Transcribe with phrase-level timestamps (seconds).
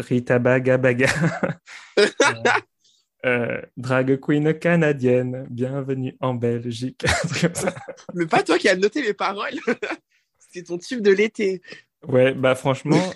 [0.00, 1.08] Rita Baga Baga.
[3.26, 7.04] Euh, drag queen canadienne, bienvenue en Belgique.
[8.14, 9.58] Mais pas toi qui as noté les paroles.
[10.38, 11.60] C'était ton tube de l'été.
[12.08, 13.12] Ouais, bah franchement,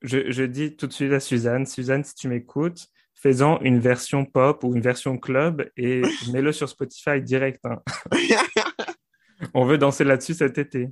[0.00, 4.24] je, je, dis tout de suite à Suzanne, Suzanne, si tu m'écoutes, fais-en une version
[4.24, 6.02] pop ou une version club et
[6.32, 7.60] mets-le sur Spotify direct.
[7.64, 7.82] Hein.
[9.54, 10.88] On veut danser là-dessus cet été.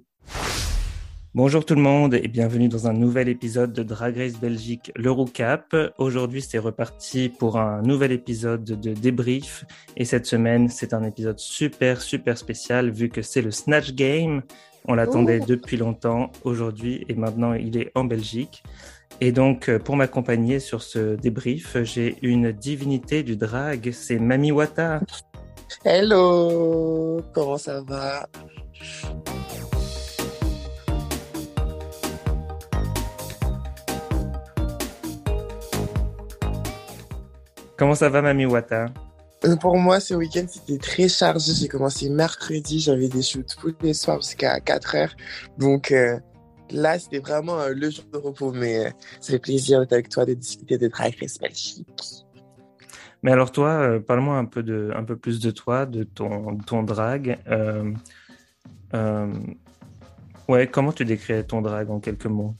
[1.36, 5.76] Bonjour tout le monde et bienvenue dans un nouvel épisode de Drag Race Belgique, l'Eurocap.
[5.98, 9.66] Aujourd'hui, c'est reparti pour un nouvel épisode de débrief
[9.98, 14.44] et cette semaine, c'est un épisode super, super spécial vu que c'est le Snatch Game.
[14.88, 18.62] On l'attendait depuis longtemps aujourd'hui et maintenant il est en Belgique.
[19.20, 25.02] Et donc, pour m'accompagner sur ce débrief, j'ai une divinité du drag, c'est Mami Wata.
[25.84, 28.26] Hello, comment ça va?
[37.78, 38.86] Comment ça va, Mami Wata
[39.44, 41.52] euh, Pour moi, ce week-end, c'était très chargé.
[41.52, 45.16] J'ai commencé mercredi, j'avais des shoots tous les soirs jusqu'à 4 heures.
[45.58, 46.18] Donc euh,
[46.70, 48.50] là, c'était vraiment euh, le jour de repos.
[48.52, 48.84] Mais
[49.20, 51.86] ça fait plaisir d'être avec toi, de discuter de Drag Race Belgique.
[53.22, 56.82] Mais alors toi, parle-moi un peu de, un peu plus de toi, de ton, ton
[56.82, 57.38] drag.
[60.48, 62.54] ouais, comment tu décris ton drag en quelques mots?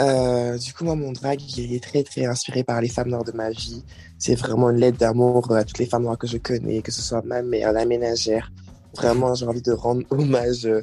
[0.00, 3.24] Euh, du coup, moi, mon drag, il est très, très inspiré par les femmes noires
[3.24, 3.84] de ma vie.
[4.18, 7.02] C'est vraiment une lettre d'amour à toutes les femmes noires que je connais, que ce
[7.02, 8.50] soit ma mère, la ménagère.
[8.96, 10.82] Vraiment, j'ai envie de rendre hommage euh,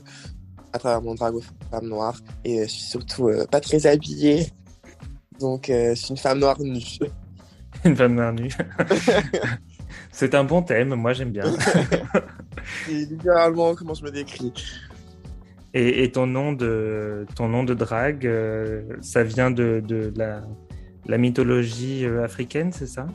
[0.74, 2.18] à travers mon drag aux femmes noires.
[2.44, 4.48] Et euh, je suis surtout pas très habillée.
[5.40, 7.00] Donc, je suis une femme noire nue.
[7.86, 8.52] une femme noire nue.
[10.12, 11.46] C'est un bon thème, moi j'aime bien.
[12.86, 14.52] C'est littéralement comment je me décris.
[15.74, 20.42] Et, ton nom de ton nom de drague, euh, ça vient de, de la,
[21.06, 23.06] la, mythologie euh, africaine, c'est ça?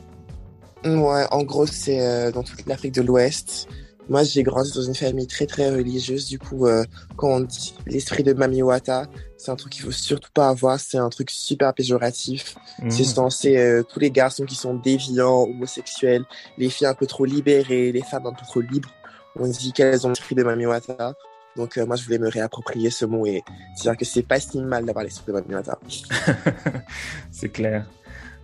[0.85, 3.67] Ouais, en gros, c'est euh, dans toute l'Afrique de l'Ouest.
[4.07, 6.27] Moi, j'ai grandi dans une famille très très religieuse.
[6.27, 6.67] Du coup,
[7.17, 10.79] quand on dit l'esprit de Mami Wata, c'est un truc qu'il faut surtout pas avoir.
[10.79, 12.55] C'est un truc super péjoratif.
[12.83, 12.91] Mmh.
[12.91, 16.23] C'est censé tous les garçons qui sont déviants, homosexuels,
[16.59, 18.91] les filles un peu trop libérées, les femmes un peu trop libres.
[19.37, 21.15] On dit qu'elles ont l'esprit de Mami Wata.
[21.55, 23.43] Donc euh, moi, je voulais me réapproprier ce mot et
[23.81, 25.79] dire que c'est pas si mal d'avoir l'esprit de Mami Wata.
[27.31, 27.85] c'est clair.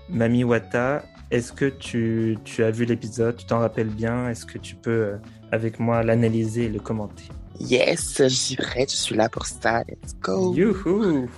[0.10, 3.36] Mami Wata, est-ce que tu, tu, as vu l'épisode?
[3.36, 4.30] Tu t'en rappelles bien?
[4.30, 5.18] Est-ce que tu peux, euh,
[5.52, 7.26] avec moi, l'analyser et le commenter?
[7.60, 9.84] Yes, suis prête, je suis là pour ça.
[9.88, 10.54] Let's go.
[10.54, 11.30] Youhou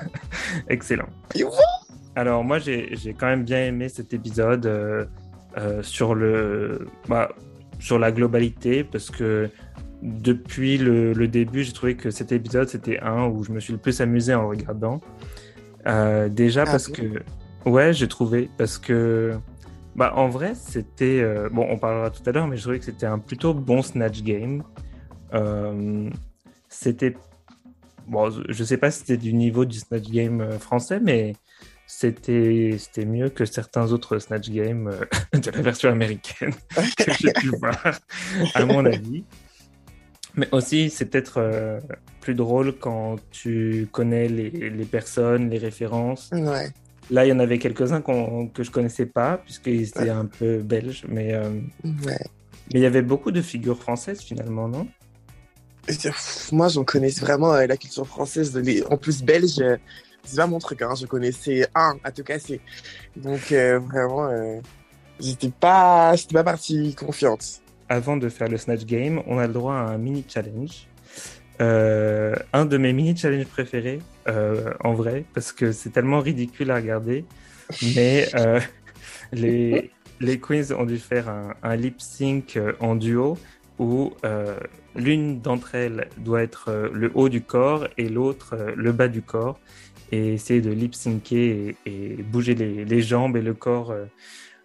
[0.68, 1.08] Excellent.
[1.34, 1.52] Youhou
[2.14, 7.30] Alors moi, j'ai quand même bien aimé cet épisode euh, sur le, bah,
[7.78, 9.50] sur la globalité parce que
[10.02, 13.78] depuis le, début, j'ai trouvé que cet épisode, c'était un où je me suis le
[13.78, 15.00] plus amusé en le regardant.
[15.86, 17.22] Euh, déjà ah parce que...
[17.64, 18.50] Ouais, j'ai trouvé.
[18.58, 19.36] Parce que...
[19.94, 21.20] Bah, en vrai, c'était...
[21.20, 23.82] Euh, bon, on parlera tout à l'heure, mais je trouvais que c'était un plutôt bon
[23.82, 24.62] Snatch Game.
[25.32, 26.10] Euh,
[26.68, 27.16] c'était...
[28.06, 31.34] Bon, je sais pas si c'était du niveau du Snatch Game français, mais
[31.88, 34.92] c'était c'était mieux que certains autres Snatch Games
[35.32, 36.52] de la version américaine
[36.96, 37.98] que j'ai pu voir,
[38.54, 39.24] à mon avis.
[40.36, 41.80] Mais aussi, c'est peut-être euh,
[42.20, 46.30] plus drôle quand tu connais les, les, personnes, les références.
[46.32, 46.70] Ouais.
[47.10, 51.04] Là, il y en avait quelques-uns que je connaissais pas, puisqu'ils étaient un peu belges.
[51.08, 51.48] Mais, euh,
[51.84, 52.18] ouais.
[52.72, 54.86] mais il y avait beaucoup de figures françaises, finalement, non?
[56.52, 58.60] Moi, j'en connais vraiment euh, la culture française.
[58.90, 59.62] En plus, belge,
[60.24, 60.82] c'est pas mon truc.
[60.82, 60.94] Hein.
[61.00, 62.60] Je connaissais un à tout casser.
[63.14, 64.60] Donc, vraiment,
[65.20, 69.74] j'étais pas, pas partie confiante avant de faire le Snatch Game, on a le droit
[69.74, 70.88] à un mini challenge.
[71.60, 76.70] Euh, un de mes mini challenges préférés, euh, en vrai, parce que c'est tellement ridicule
[76.70, 77.24] à regarder.
[77.94, 78.60] Mais euh,
[79.32, 83.38] les, les queens ont dû faire un, un lip sync en duo
[83.78, 84.14] où
[84.94, 89.60] l'une d'entre elles doit être le haut du corps et l'autre le bas du corps
[90.12, 93.94] et essayer de lip syncer et, et bouger les, les, jambes et le corps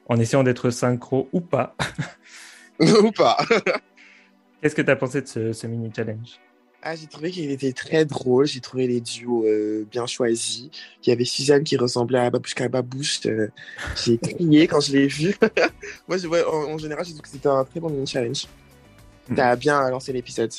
[0.07, 1.75] en essayant d'être synchro ou pas.
[3.03, 3.37] ou pas.
[4.61, 6.39] Qu'est-ce que tu as pensé de ce, mini challenge?
[6.83, 8.45] Ah, j'ai trouvé qu'il était très drôle.
[8.47, 10.69] J'ai trouvé les duos euh, bien choisis.
[11.03, 13.21] Il y avait Suzanne qui ressemblait à Babouchka Babouche.
[13.27, 13.49] Euh,
[14.03, 15.35] j'ai crié quand je l'ai vu.
[16.07, 18.47] Moi, je, en, général, j'ai trouvé que c'était un très bon mini challenge.
[19.29, 19.35] Mm.
[19.35, 20.51] Tu as bien lancé l'épisode.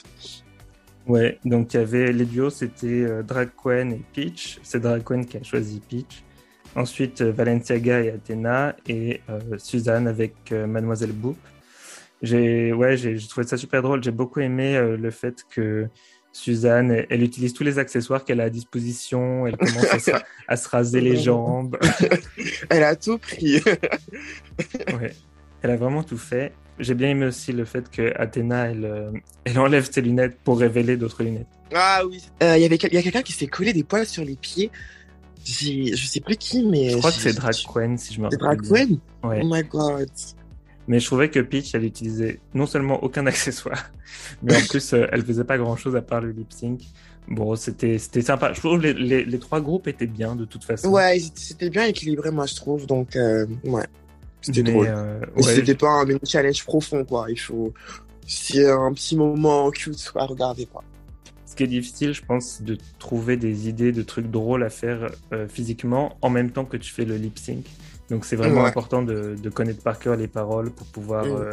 [1.09, 4.61] Ouais, donc il y avait les duos, c'était euh, Drag Queen et Peach.
[4.63, 6.23] C'est Drag Queen qui a choisi Peach.
[6.77, 9.21] Ensuite, Valenciaga et Athena et
[9.59, 11.37] Suzanne avec Mademoiselle Boop
[12.23, 14.03] j'ai ouais, j'ai trouvé ça super drôle.
[14.03, 15.89] J'ai beaucoup aimé euh, le fait que
[16.33, 19.47] Suzanne, elle, utilise tous les accessoires qu'elle a à disposition.
[19.47, 20.09] Elle commence
[20.49, 21.79] à, se, raser les jambes.
[22.71, 23.57] elle a tout pris.
[25.01, 25.13] ouais.
[25.63, 26.53] Elle a vraiment tout fait.
[26.79, 29.11] J'ai bien aimé aussi le fait que Athéna, elle, euh,
[29.45, 31.47] elle enlève ses lunettes pour révéler d'autres lunettes.
[31.75, 32.23] Ah oui.
[32.43, 34.71] Euh, il y avait y a quelqu'un qui s'est collé des poils sur les pieds.
[35.45, 36.91] Je sais plus qui, mais.
[36.91, 38.39] Je crois que c'est Drag Queen, si je me rappelle.
[38.39, 38.99] C'est Drag Queen?
[39.25, 39.41] Ouais.
[39.43, 40.09] Oh my god.
[40.89, 43.91] Mais je trouvais que Peach, elle utilisait non seulement aucun accessoire,
[44.43, 46.83] mais en plus, euh, elle faisait pas grand chose à part le lip sync.
[47.29, 48.53] Bon, c'était sympa.
[48.53, 50.89] Je trouve les, les, les, trois groupes étaient bien de toute façon.
[50.89, 52.87] Ouais, c'était bien équilibré, moi, je trouve.
[52.87, 53.87] Donc, euh, ouais.
[54.41, 54.89] C'était drôle.
[54.89, 57.27] Euh, ouais, c'était pas un challenge profond, quoi.
[57.29, 57.73] Il faut.
[58.27, 60.83] C'est un petit moment cute à regarder, quoi.
[61.47, 64.71] Ce qui est difficile, je pense, c'est de trouver des idées de trucs drôles à
[64.71, 67.67] faire euh, physiquement en même temps que tu fais le lip sync.
[68.11, 71.31] Donc c'est vraiment important de, de, connaître par cœur les paroles pour pouvoir mm.
[71.31, 71.53] euh,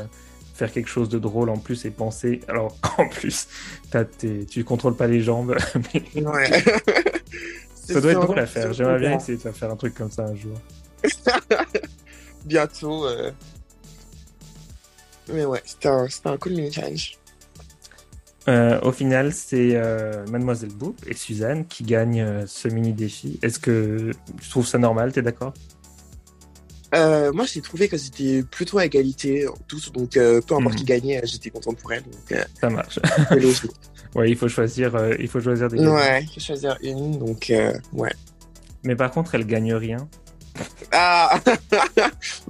[0.54, 2.42] faire quelque chose de drôle en plus et penser.
[2.48, 3.48] Alors en plus,
[3.94, 4.46] as tes...
[4.46, 5.56] tu contrôles pas les jambes.
[5.94, 6.22] Mais...
[6.26, 6.50] Ouais.
[7.76, 8.74] ça doit être drôle à faire.
[8.74, 10.58] J'aimerais bien essayer de faire un truc comme ça un jour.
[12.46, 13.06] Bientôt.
[13.06, 13.32] Euh...
[15.32, 17.18] Mais ouais, c'était un, un cool mini challenge.
[18.48, 23.40] Euh, au final, c'est euh, Mademoiselle Boop et Suzanne qui gagnent ce mini défi.
[23.44, 24.12] Est-ce que
[24.42, 25.12] tu trouves ça normal?
[25.12, 25.54] T'es d'accord?
[26.96, 30.78] Euh, moi, j'ai trouvé que c'était plutôt à égalité tous, donc euh, peu importe mmh.
[30.78, 32.04] qui gagnait, j'étais content pour elle.
[32.04, 33.00] Donc, euh, ça marche.
[34.16, 35.86] ouais, il faut choisir, il faut choisir des.
[35.86, 37.52] Ouais, il faut choisir une, donc
[37.94, 38.14] ouais.
[38.84, 40.08] Mais par contre, elle gagne rien.
[40.92, 41.40] Ah.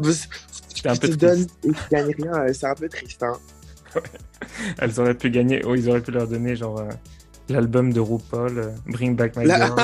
[0.01, 3.37] C'est un peu te donne et tu gagnes rien, c'est un peu triste, hein.
[4.77, 6.81] Elles auraient pu gagner, oh, ils auraient pu leur donner genre
[7.49, 9.75] l'album de RuPaul, Bring Back My Girls.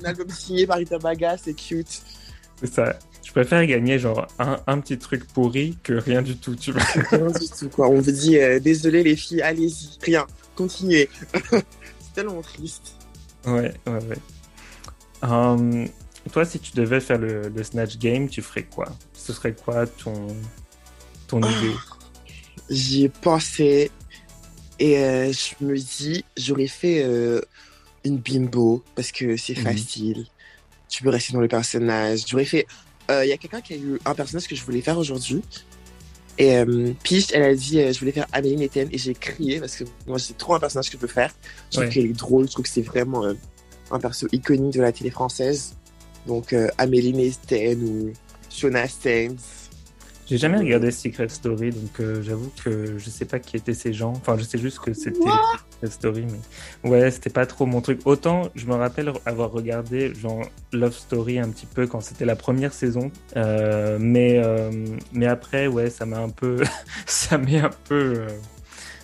[0.00, 2.02] Un album signé par Rita Baga, c'est cute.
[2.60, 2.96] C'est ça.
[3.34, 6.82] Je préfère gagner genre un, un, petit truc pourri que rien du tout, tu vois.
[7.10, 7.88] Rien du tout, quoi.
[7.88, 11.08] On vous dit, euh, désolé les filles, allez-y, rien, continuez.
[11.50, 12.94] c'est tellement triste.
[13.44, 14.18] Ouais, ouais, ouais.
[15.28, 15.88] Um,
[16.32, 18.86] toi, si tu devais faire le, le, Snatch Game, tu ferais quoi?
[19.14, 20.28] Ce serait quoi ton,
[21.26, 21.74] ton oh, idée?
[22.70, 23.90] J'y ai pensé
[24.78, 27.40] et euh, je me dis, j'aurais fait euh,
[28.04, 29.62] une bimbo parce que c'est mmh.
[29.62, 30.26] facile.
[30.88, 32.26] Tu peux rester dans le personnage.
[32.28, 32.68] J'aurais fait
[33.08, 35.42] il euh, y a quelqu'un qui a eu un personnage que je voulais faire aujourd'hui.
[36.36, 39.60] Et euh, Peach, elle a dit, euh, je voulais faire Amélie Etienne et j'ai crié
[39.60, 41.32] parce que moi, c'est trop un personnage que je veux faire.
[41.70, 41.90] Je trouve ouais.
[41.90, 43.34] qu'elle est drôle, je trouve que c'est vraiment euh,
[43.90, 45.76] un perso iconique de la télé française.
[46.26, 48.12] Donc, euh, Amélie Etienne ou
[48.50, 49.36] Shona Sands.
[50.26, 53.92] J'ai jamais regardé Secret Story, donc euh, j'avoue que je sais pas qui étaient ces
[53.92, 54.12] gens.
[54.12, 55.18] Enfin, je sais juste que c'était
[55.74, 56.26] Secret Story,
[56.82, 58.00] mais ouais, c'était pas trop mon truc.
[58.04, 60.42] Autant je me rappelle avoir regardé genre
[60.72, 64.70] Love Story un petit peu quand c'était la première saison, euh, mais euh,
[65.12, 66.62] mais après ouais, ça m'a un peu,
[67.06, 68.28] ça m'est un peu euh,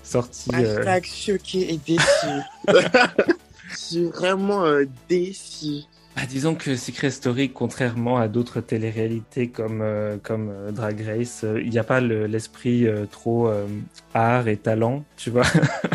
[0.03, 0.55] sorti.
[0.55, 2.27] Hashtag choqué et déçu.
[3.71, 4.65] je suis vraiment
[5.09, 5.85] déçu.
[6.17, 11.45] Bah, disons que Secret Story, contrairement à d'autres téléréalités comme, euh, comme euh, Drag Race,
[11.45, 13.51] euh, il n'y a pas l'esprit le, trop
[14.13, 15.47] art et talent, tu vois?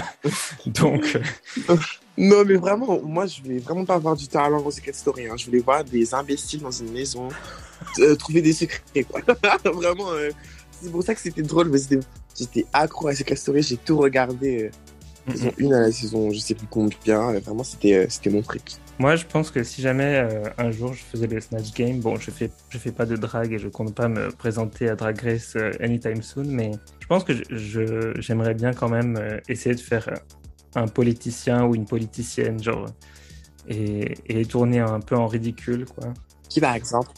[0.65, 1.19] Donc.
[2.17, 5.27] non, mais vraiment, moi, je voulais vraiment pas avoir du talent dans Secret Story.
[5.27, 5.35] Hein.
[5.37, 7.27] Je voulais voir des imbéciles dans une maison
[8.17, 9.21] trouver des secrets, quoi.
[9.65, 10.07] vraiment,
[10.71, 11.79] c'est pour ça que c'était drôle, mais
[12.37, 13.61] j'étais accro à Secret Story.
[13.61, 14.71] J'ai tout regardé.
[15.27, 17.33] 1 à la saison, je sais plus combien.
[17.39, 18.61] Vraiment, c'était c'était mon truc.
[18.97, 22.15] Moi, je pense que si jamais euh, un jour je faisais le Snatch Game, bon,
[22.15, 25.19] je fais, je fais pas de drag et je compte pas me présenter à Drag
[25.19, 29.75] Race euh, anytime soon, mais je pense que je, j'aimerais bien quand même euh, essayer
[29.75, 30.07] de faire
[30.75, 32.85] un politicien ou une politicienne, genre,
[33.67, 36.13] et, et tourner un peu en ridicule, quoi.
[36.47, 37.11] Qui par exemple?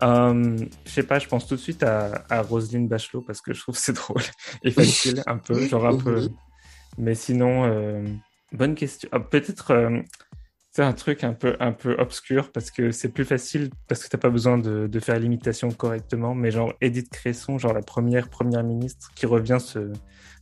[0.00, 3.52] Um, Je sais pas, je pense tout de suite à, à Roselyne Bachelot parce que
[3.52, 4.22] je trouve c'est drôle
[4.62, 6.28] et facile, un peu, genre un peu.
[6.98, 8.04] Mais sinon, euh,
[8.52, 9.08] bonne question.
[9.12, 9.72] Ah, peut-être
[10.70, 14.08] c'est un truc un peu, un peu obscur parce que c'est plus facile parce que
[14.08, 16.34] t'as pas besoin de, de faire l'imitation correctement.
[16.34, 19.92] Mais genre Edith Cresson, genre la première première ministre qui revient se,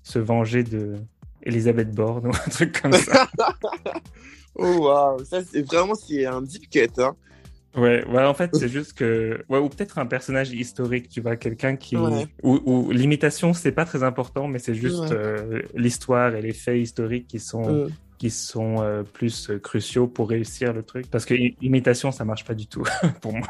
[0.03, 0.97] se venger de
[1.43, 3.29] Elisabeth Borne ou un truc comme ça.
[4.55, 6.89] oh waouh, ça c'est vraiment c'est un deep cut.
[6.99, 7.17] Hein.
[7.77, 11.37] Ouais, ouais, en fait, c'est juste que, ouais, ou peut-être un personnage historique, tu vois,
[11.37, 12.27] quelqu'un qui, ouais.
[12.43, 15.13] où, où l'imitation c'est pas très important, mais c'est juste ouais.
[15.13, 20.73] euh, l'histoire et les faits historiques qui sont qui sont euh, plus cruciaux pour réussir
[20.73, 21.09] le truc.
[21.11, 22.83] Parce que imitation, ça marche pas du tout
[23.21, 23.47] pour moi.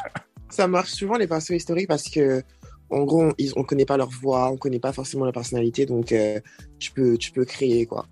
[0.51, 2.43] Ça marche souvent les personnes historiques parce que,
[2.91, 6.13] en gros, ils, on connaît pas leur voix, on connaît pas forcément leur personnalité, donc
[6.13, 6.41] euh,
[6.79, 8.07] tu peux, tu peux créer quoi.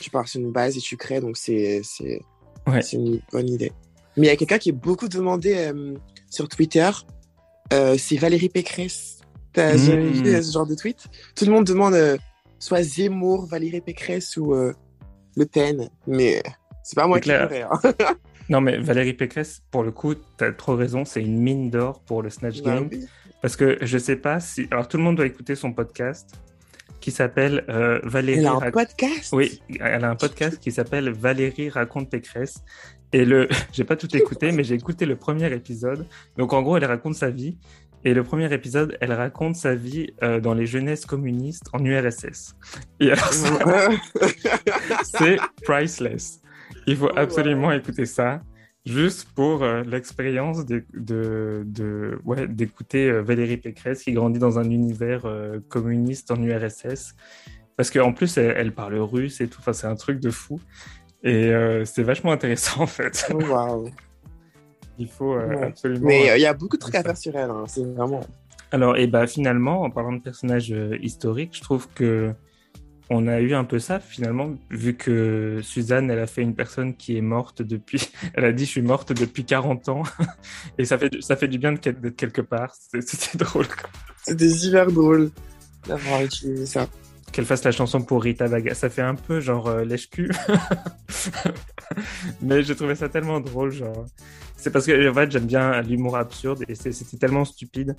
[0.00, 2.20] Tu pars sur une base et tu crées, donc c'est, c'est,
[2.66, 2.82] ouais.
[2.82, 3.72] c'est une bonne idée.
[4.16, 5.94] Mais il y a quelqu'un qui est beaucoup demandé euh,
[6.30, 6.90] sur Twitter,
[7.72, 9.20] euh, c'est Valérie Pécresse.
[9.52, 9.76] T'as mmh.
[9.76, 11.06] vu ce genre de tweet?
[11.34, 11.96] Tout le monde demande
[12.58, 16.42] soit Zemmour, Valérie Pécresse ou Le Pen, mais
[16.82, 17.32] c'est pas moi qui.
[17.32, 17.48] Hein.
[18.48, 22.00] non, mais Valérie Pécresse, pour le coup, tu as trop raison, c'est une mine d'or
[22.00, 22.90] pour le Snatch bah Game.
[23.40, 24.66] Parce que je sais pas si.
[24.70, 26.30] Alors, tout le monde doit écouter son podcast
[27.00, 28.40] qui s'appelle euh, Valérie.
[28.40, 29.32] Elle a un podcast?
[29.32, 32.62] Oui, elle a un podcast qui s'appelle Valérie raconte Pécresse.
[33.12, 36.06] Et le, j'ai pas tout écouté, mais j'ai écouté le premier épisode.
[36.36, 37.58] Donc en gros, elle raconte sa vie.
[38.04, 42.56] Et le premier épisode, elle raconte sa vie euh, dans les jeunesses communistes en URSS.
[42.98, 43.32] Et alors,
[45.04, 46.40] c'est priceless.
[46.88, 48.42] Il faut absolument écouter ça
[48.84, 54.68] juste pour euh, l'expérience de, de, ouais, d'écouter euh, Valérie Pécresse qui grandit dans un
[54.68, 55.22] univers
[55.68, 57.14] communiste en URSS.
[57.76, 59.58] Parce qu'en plus, elle, parle russe et tout.
[59.60, 60.60] Enfin, c'est un truc de fou.
[61.24, 61.52] Et
[61.84, 63.32] c'est vachement intéressant, en fait.
[63.32, 63.84] Oh,
[64.98, 66.06] il faut absolument.
[66.06, 67.50] Mais il y a beaucoup de trucs à faire sur elle.
[67.50, 67.64] Hein.
[67.66, 68.20] C'est vraiment.
[68.72, 72.34] Alors, et bah, finalement, en parlant de personnages historiques, je trouve que
[73.12, 76.94] on a eu un peu ça finalement, vu que Suzanne, elle a fait une personne
[76.96, 80.02] qui est morte depuis, elle a dit je suis morte depuis 40 ans,
[80.78, 83.66] et ça fait, ça fait du bien d'être quelque part, c'était drôle.
[84.22, 85.30] C'était super drôle
[85.86, 86.86] d'avoir utilisé ça.
[87.32, 90.30] Qu'elle fasse la chanson pour Rita Vaga, ça fait un peu genre euh, lèche-cul,
[92.42, 94.04] mais j'ai trouvé ça tellement drôle, genre.
[94.56, 97.96] C'est parce que en fait j'aime bien l'humour absurde et c'était tellement stupide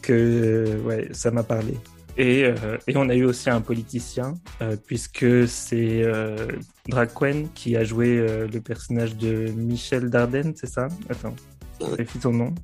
[0.00, 1.74] que ouais, ça m'a parlé.
[2.18, 6.48] Euh, et, on a eu aussi un politicien, euh, puisque c'est euh,
[6.88, 10.88] Draquen qui a joué le personnage de Michel Dardenne, c'est ça?
[11.08, 11.34] Attends,
[11.80, 12.54] vérifie ton nom.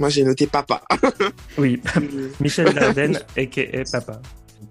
[0.00, 0.82] Moi, j'ai noté Papa.
[1.58, 1.80] oui,
[2.40, 3.84] Michel Dardenne, a.k.a.
[3.90, 4.20] Papa.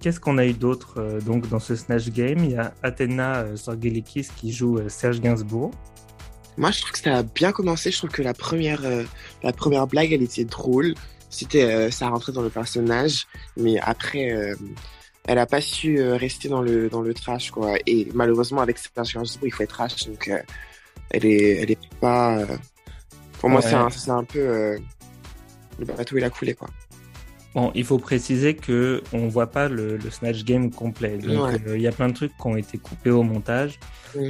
[0.03, 2.43] Qu'est-ce qu'on a eu d'autre donc dans ce Snatch Game?
[2.43, 5.71] Il y a Athena Sorgelikis qui joue Serge Gainsbourg.
[6.57, 7.89] Moi, je trouve que ça a bien commencé.
[7.89, 8.81] Je trouve que la première,
[9.41, 10.93] la première blague, elle était drôle
[11.33, 14.55] c'était euh, ça rentrait dans le personnage, mais après euh,
[15.25, 17.75] elle a pas su euh, rester dans le dans le trash quoi.
[17.87, 20.31] Et malheureusement avec cette expérience il faut être trash donc
[21.09, 22.45] elle est elle est pas.
[23.39, 24.77] pour moi c'est un, un peu
[25.79, 26.69] le bateau il a coulé quoi.
[27.55, 31.17] Bon, il faut préciser que on voit pas le, Snatch Game complet.
[31.17, 33.79] Donc, il y a plein de trucs qui ont été coupés au montage.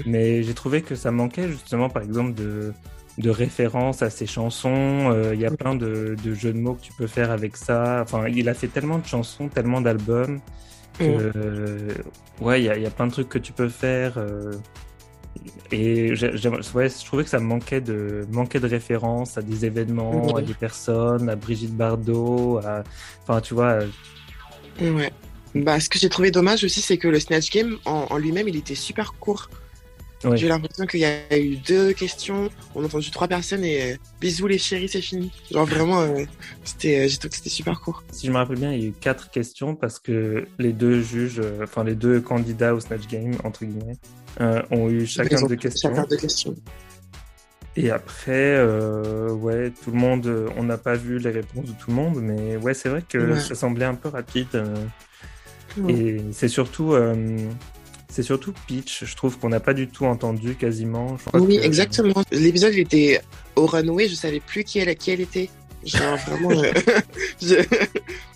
[0.05, 2.73] Mais j'ai trouvé que ça manquait justement, par exemple, de,
[3.17, 5.11] de références à ses chansons.
[5.11, 8.01] Euh, il y a plein de, jeux de mots que tu peux faire avec ça.
[8.01, 10.39] Enfin, il a fait tellement de chansons, tellement d'albums.
[10.99, 14.17] ouais, il y, a, plein de trucs que tu peux faire.
[15.71, 20.41] Et ouais, je trouvais que ça manquait de, manquait de références à des événements, à
[20.41, 23.81] des personnes, à Brigitte Bardot, enfin, tu vois.
[24.81, 25.11] Euh, ouais.
[25.55, 28.55] Bah, ce que j'ai trouvé dommage aussi, c'est que le Snatch Game en lui-même, il
[28.55, 29.49] était super court.
[30.35, 33.95] J'ai l'impression qu'il y a eu deux questions, on a entendu trois personnes et euh,
[34.21, 35.31] bisous les chéris, c'est fini.
[35.51, 36.23] Genre vraiment, euh,
[36.63, 38.03] c'était, euh, j'ai trouvé que c'était super court.
[38.11, 41.01] Si je me rappelle bien, il y a eu quatre questions parce que les deux
[41.01, 43.97] juges, enfin les deux candidats au Snatch Game, entre guillemets,
[44.39, 45.89] ont eu chacun deux questions.
[45.89, 46.55] Chacun deux questions.
[47.75, 48.63] Et après,
[49.31, 52.57] ouais, tout le monde, on n'a pas vu les réponses de tout le monde, mais
[52.57, 54.63] ouais, c'est vrai que ça semblait un peu rapide.
[55.89, 56.95] Et c'est surtout
[58.13, 61.17] c'est surtout Peach, je trouve qu'on n'a pas du tout entendu quasiment.
[61.33, 62.23] oui, exactement.
[62.31, 63.19] L'épisode était
[63.55, 65.49] au runway, je savais plus qui elle, qui elle était.
[65.85, 66.49] Genre vraiment,
[67.41, 67.55] je,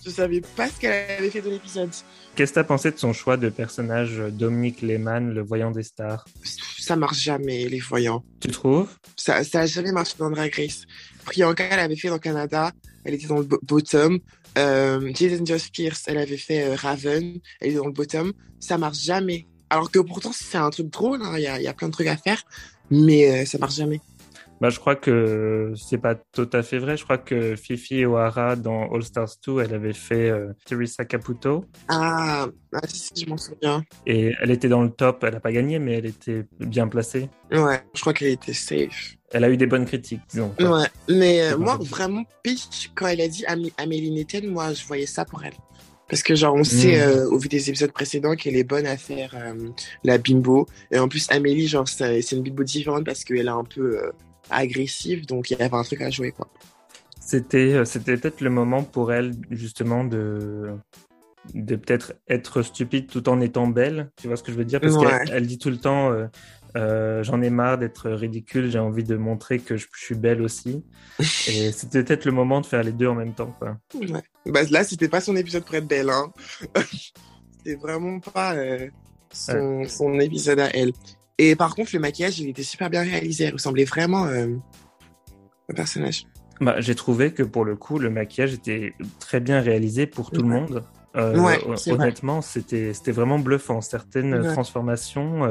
[0.04, 1.90] je, savais pas ce qu'elle avait fait dans l'épisode.
[2.34, 5.82] Qu'est-ce que tu as pensé de son choix de personnage Dominique Lehmann, le voyant des
[5.82, 6.26] stars?
[6.78, 8.22] Ça marche jamais, les voyants.
[8.40, 8.88] Tu trouves?
[9.16, 10.82] Ça n'a jamais marché dans Drag Race.
[11.24, 12.72] Priyanka, elle avait fait dans Canada,
[13.04, 14.18] elle était dans le bottom.
[14.56, 18.32] Euh, Jason Joss Pierce, elle avait fait euh, Raven, elle était dans le bottom.
[18.60, 19.46] Ça marche jamais.
[19.70, 21.34] Alors que pourtant, c'est un truc drôle, hein.
[21.36, 22.42] il y, a, y, a, plein de trucs à faire,
[22.90, 24.00] mais euh, ça marche jamais.
[24.60, 26.96] Bah, je crois que c'est pas tout à fait vrai.
[26.96, 31.64] Je crois que Fifi O'Hara dans All Stars 2, elle avait fait euh, Teresa Caputo.
[31.88, 33.84] Ah, ah si, je m'en souviens.
[34.06, 35.22] Et elle était dans le top.
[35.24, 37.28] Elle a pas gagné, mais elle était bien placée.
[37.52, 39.16] Ouais, je crois qu'elle était safe.
[39.30, 40.52] Elle a eu des bonnes critiques, disons.
[40.58, 43.44] Ouais, mais euh, moi, vraiment, Peach, quand elle a dit
[43.76, 45.54] Amélie Neten, moi, je voyais ça pour elle.
[46.08, 47.00] Parce que genre on sait mm.
[47.00, 49.68] euh, au vu des épisodes précédents qu'elle est bonne à faire euh,
[50.04, 53.64] la bimbo et en plus Amélie genre c'est une bimbo différente parce qu'elle est un
[53.64, 54.10] peu euh,
[54.50, 56.48] agressive donc il y avait un truc à jouer quoi.
[57.20, 60.70] C'était c'était peut-être le moment pour elle justement de
[61.54, 64.80] de peut-être être stupide tout en étant belle, tu vois ce que je veux dire?
[64.80, 66.12] Parce qu'elle dit tout le temps
[66.76, 70.84] euh, j'en ai marre d'être ridicule, j'ai envie de montrer que je, suis belle aussi.
[71.48, 73.54] Et c'était peut-être le moment de faire les deux en même temps.
[73.58, 73.78] Quoi.
[73.94, 74.22] Ouais.
[74.46, 76.10] Bah, là, c'était pas son épisode pour être belle.
[76.10, 76.32] Hein.
[77.56, 78.88] c'était vraiment pas euh,
[79.32, 80.92] son, épisode à elle.
[81.38, 83.44] Et par contre, le maquillage, il était super bien réalisé.
[83.44, 84.48] Elle ressemblait vraiment euh,
[85.70, 86.26] au personnage.
[86.60, 90.42] Bah, j'ai trouvé que pour le coup, le maquillage était très bien réalisé pour tout
[90.42, 90.84] le monde.
[91.14, 93.80] honnêtement, c'était vraiment bluffant.
[93.80, 95.48] Certaines transformations,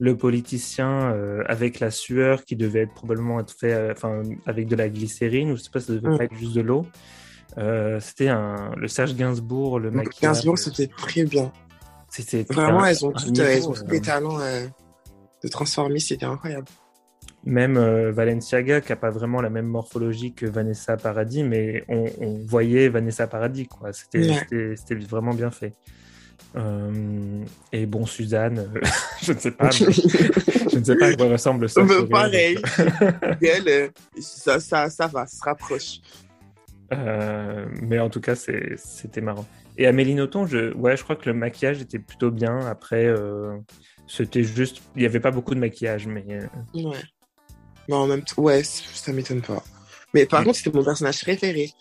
[0.00, 1.14] le politicien
[1.46, 5.56] avec la sueur qui devait être probablement être fait enfin avec de la glycérine, ou
[5.56, 6.18] je sais pas, ça devait mm.
[6.18, 6.86] pas être juste de l'eau.
[8.00, 10.38] c'était un le Serge Gainsbourg, le maquillage.
[10.38, 11.52] Gainsbourg, c'était très bien.
[12.08, 14.38] C'était vraiment, elles ont, toutes, elles ont tous les talents
[15.42, 16.66] de transformer, c'était incroyable.
[17.44, 22.06] Même euh, Valenciaga, qui n'a pas vraiment la même morphologie que Vanessa Paradis, mais on,
[22.46, 23.92] voyait Vanessa Paradis, quoi.
[23.92, 25.72] C'était vraiment bien fait.
[26.54, 28.80] Euh, et bon, Suzanne, euh,
[29.22, 31.82] je ne sais pas, je ne sais pas à quoi ressemble ça.
[32.08, 32.58] pareil.
[33.42, 36.00] Elle, ça, ça, ça va, se rapproche.
[37.82, 39.46] mais en tout cas, c'était marrant.
[39.78, 42.58] Et Amélie Nothomb, je, ouais, je crois que le maquillage était plutôt bien.
[42.66, 43.12] Après,
[44.06, 46.24] c'était juste, il n'y avait pas beaucoup de maquillage, mais.
[46.74, 46.98] Ouais.
[47.88, 49.62] Mais en même temps, ouais, ça m'étonne pas.
[50.14, 51.72] Mais par contre, c'était mon personnage préféré.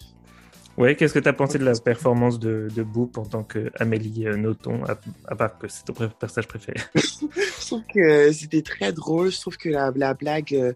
[0.78, 4.28] Ouais, qu'est-ce que tu as pensé de la performance de, de Boop en tant qu'Amélie
[4.28, 4.84] euh, Nothomb,
[5.28, 6.80] à, part que c'est ton personnage préféré?
[6.96, 9.32] Je trouve que c'était très drôle.
[9.32, 10.74] Je trouve que la, la blague euh,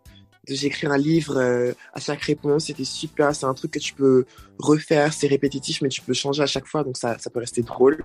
[0.47, 3.33] de j'écris un livre euh, à chaque réponse, c'était super.
[3.33, 4.25] C'est un truc que tu peux
[4.59, 7.61] refaire, c'est répétitif, mais tu peux changer à chaque fois, donc ça, ça peut rester
[7.61, 8.03] drôle.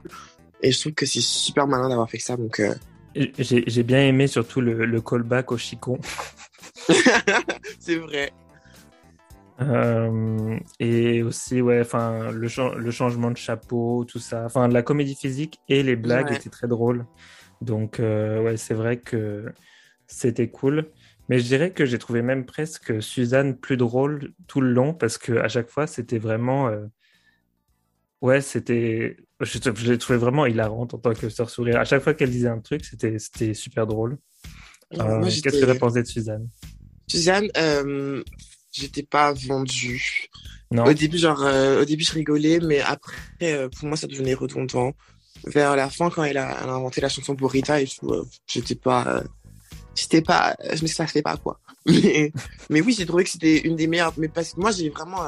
[0.63, 2.37] Et je trouve que c'est super malin d'avoir fait ça.
[2.37, 2.63] Donc,
[3.15, 5.99] J'ai bien aimé surtout le, le callback au chicon.
[7.81, 8.33] c'est vrai.
[9.61, 12.49] Euh, et aussi, ouais, enfin, le,
[12.79, 14.45] le, changement de chapeau, tout ça.
[14.45, 17.05] Enfin, la comédie physique et les blagues étaient très drôles.
[17.61, 19.53] Donc, euh, ouais, c'est vrai que
[20.07, 20.87] c'était cool.
[21.29, 25.19] Mais je dirais que j'ai trouvé même presque Suzanne plus drôle tout le long parce
[25.19, 26.69] que à chaque fois, c'était vraiment.
[26.69, 26.87] Euh,
[28.21, 29.17] ouais, c'était.
[29.41, 31.79] Je, l'ai trouvé vraiment hilarante en tant que sœur sourire.
[31.79, 34.19] À chaque fois qu'elle disait un truc, c'était super drôle.
[34.91, 36.49] Qu'est-ce que tu as pensé de Suzanne?
[37.07, 38.23] Suzanne, euh,
[38.73, 40.29] j'étais pas vendue.
[40.71, 40.85] Non.
[40.85, 44.35] Au début, genre, euh, au début, je rigolais, mais après, euh, pour moi, ça devenait
[44.35, 44.93] redondant.
[45.47, 49.23] Vers la fin, quand elle a, inventé la chanson pour Rita et tout, j'étais pas,
[49.95, 51.59] j'étais pas, je me ça fait pas quoi.
[51.87, 52.31] Mais,
[52.69, 54.13] mais oui, j'ai trouvé que c'était une des meilleures.
[54.19, 55.23] Mais parce que moi, j'ai vraiment,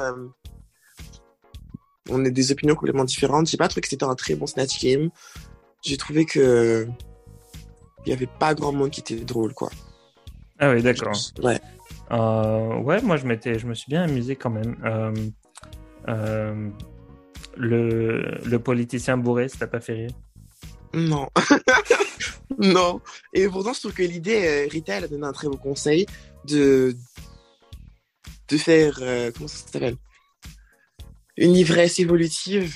[2.09, 3.47] on a des opinions complètement différentes.
[3.47, 5.09] J'ai pas trouvé que c'était un très bon Snatch Game.
[5.81, 6.87] J'ai trouvé que
[8.05, 9.69] il y avait pas grand monde qui était drôle, quoi.
[10.59, 11.17] Ah oui, d'accord.
[11.41, 11.59] Ouais.
[12.11, 14.75] Euh, ouais, moi je m'étais, je me suis bien amusé quand même.
[14.85, 15.13] Euh,
[16.09, 16.69] euh,
[17.55, 20.11] le, le politicien bourré, ça t'a pas fait rire?
[20.93, 21.27] Non.
[22.57, 23.01] non.
[23.33, 26.05] Et pourtant, je trouve que l'idée, Rita, elle a donné un très beau conseil
[26.45, 26.95] de,
[28.49, 28.99] de faire,
[29.35, 29.95] comment ça s'appelle?
[31.43, 32.73] Une ivresse évolutive.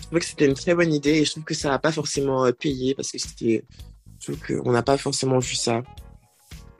[0.00, 1.92] Je trouve que c'était une très bonne idée et je trouve que ça n'a pas
[1.92, 3.64] forcément payé parce que c'était,
[4.20, 5.82] je trouve qu'on n'a pas forcément vu ça.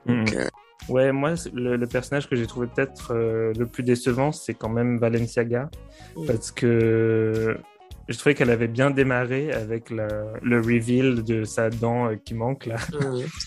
[0.05, 0.25] Mm.
[0.35, 0.47] Euh,
[0.89, 4.97] ouais, moi, le, personnage que j'ai trouvé peut-être euh, le plus décevant, c'est quand même
[4.97, 5.69] Valenciaga.
[6.27, 7.57] Parce que
[8.07, 12.65] je trouvais qu'elle avait bien démarré avec le reveal de sa dent euh, qui manque
[12.65, 12.77] là.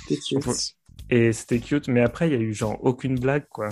[0.06, 0.76] c'était cute.
[1.10, 3.68] Et c'était cute, mais après, il y a eu genre aucune blague, quoi.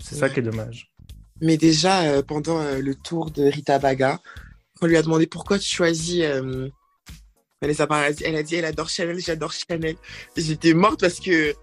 [0.00, 0.92] C'est ça qui est dommage.
[1.40, 4.20] Mais déjà, pendant le tour de Rita Baga,
[4.80, 6.24] on lui a demandé pourquoi tu choisis
[7.60, 8.22] Vanessa Paradis.
[8.24, 9.96] Elle a dit elle adore Chanel, j'adore Chanel.
[10.36, 11.54] J'étais morte parce que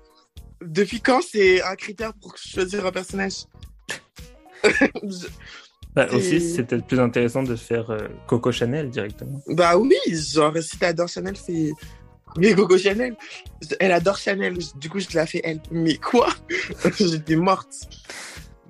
[0.62, 3.46] depuis quand c'est un critère pour choisir un personnage?
[5.96, 9.44] Bah, Aussi, c'est peut-être plus intéressant de faire euh, Coco Chanel directement.
[9.50, 11.72] Bah oui, genre si t'adores Chanel, c'est.
[12.36, 13.16] Mais Coco Chanel,
[13.80, 15.62] elle adore Chanel, du coup je te la fais elle.
[15.70, 16.30] Mais quoi?
[17.00, 17.88] J'étais morte.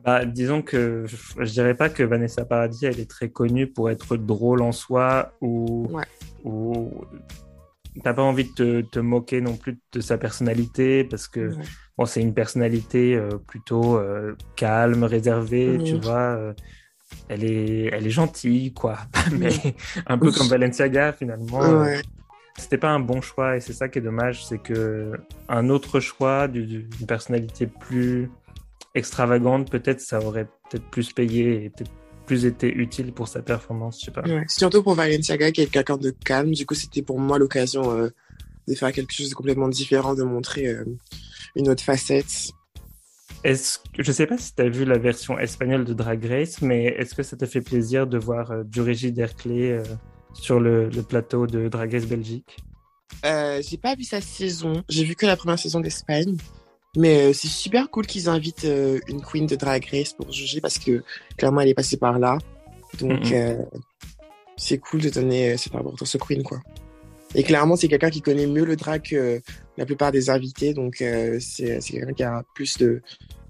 [0.03, 4.17] Bah, disons que je, dirais pas que Vanessa Paradis, elle est très connue pour être
[4.17, 6.03] drôle en soi ou, ouais.
[6.43, 6.91] ou
[8.03, 11.51] t'as pas envie de te, moquer non plus de sa personnalité parce que
[11.97, 16.35] bon, c'est une personnalité euh, plutôt euh, calme, réservée, tu vois.
[16.35, 16.53] Euh,
[17.29, 18.97] elle est, elle est gentille, quoi.
[19.39, 19.53] Mais
[20.07, 21.85] un peu comme Valenciaga, finalement.
[22.57, 25.13] C'était pas un bon choix et c'est ça qui est dommage, c'est que
[25.49, 28.29] un autre choix d'une personnalité plus
[28.95, 31.91] extravagante, peut-être ça aurait peut-être plus payé et peut-être
[32.25, 34.23] plus été utile pour sa performance, je sais pas.
[34.47, 37.93] Surtout pour Valenciaga qui est quelqu'un de calme, du coup c'était pour moi l'occasion
[38.67, 40.73] de faire quelque chose de complètement différent, de montrer
[41.55, 42.53] une autre facette.
[43.43, 46.61] Est-ce que, je sais pas si tu as vu la version espagnole de Drag Race,
[46.61, 49.83] mais est-ce que ça te fait plaisir de voir euh, du Derclé euh,
[50.33, 52.57] sur le, plateau de Drag Race Belgique?
[53.25, 54.81] Euh, J'ai pas vu sa saison.
[54.87, 56.37] J'ai vu que la première saison d'Espagne.
[56.95, 58.67] Mais euh, c'est super cool qu'ils invitent
[59.07, 61.03] une queen de Drag Race pour juger parce que
[61.37, 62.37] clairement elle est passée par là.
[62.99, 63.33] Donc
[64.55, 66.59] c'est cool de donner cette importance aux queen quoi.
[67.35, 69.41] Et clairement, c'est quelqu'un qui connaît mieux le drag que
[69.77, 70.75] la plupart des invités.
[70.75, 73.01] Donc, euh, c'est quelqu'un qui a plus de.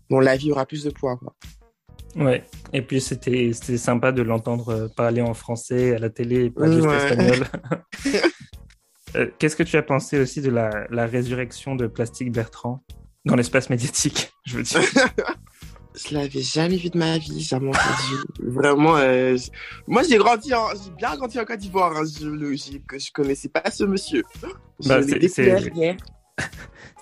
[0.10, 1.18] dont la vie aura plus de poids.
[1.18, 1.36] Quoi.
[2.16, 6.72] Ouais, et puis c'était sympa de l'entendre parler en français à la télé et pas
[6.72, 6.96] juste Ouais.
[6.96, 7.46] espagnol.
[9.16, 12.84] Euh, Qu'est-ce que tu as pensé aussi de la, la résurrection de Plastique Bertrand?
[13.26, 14.82] Dans l'espace médiatique, je veux dire
[15.96, 18.24] Je l'avais jamais vu de ma vie, jamais entendu.
[18.42, 19.38] Vraiment, euh,
[19.86, 20.70] moi j'ai grandi, en...
[20.70, 21.96] j'ai bien grandi en Côte d'Ivoire.
[21.96, 22.04] hein.
[22.04, 24.24] Je, je connaissais pas ce monsieur.
[24.86, 25.02] Bah.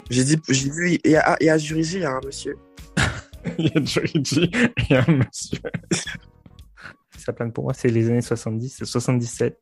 [0.09, 2.57] J'ai dit, j'ai vu, et à, et à Jurigy, il y a un monsieur.
[3.57, 4.11] Il y a Joey
[4.89, 5.59] et un monsieur.
[7.17, 9.57] Ça plane pour moi, c'est les années 70, c'est 77.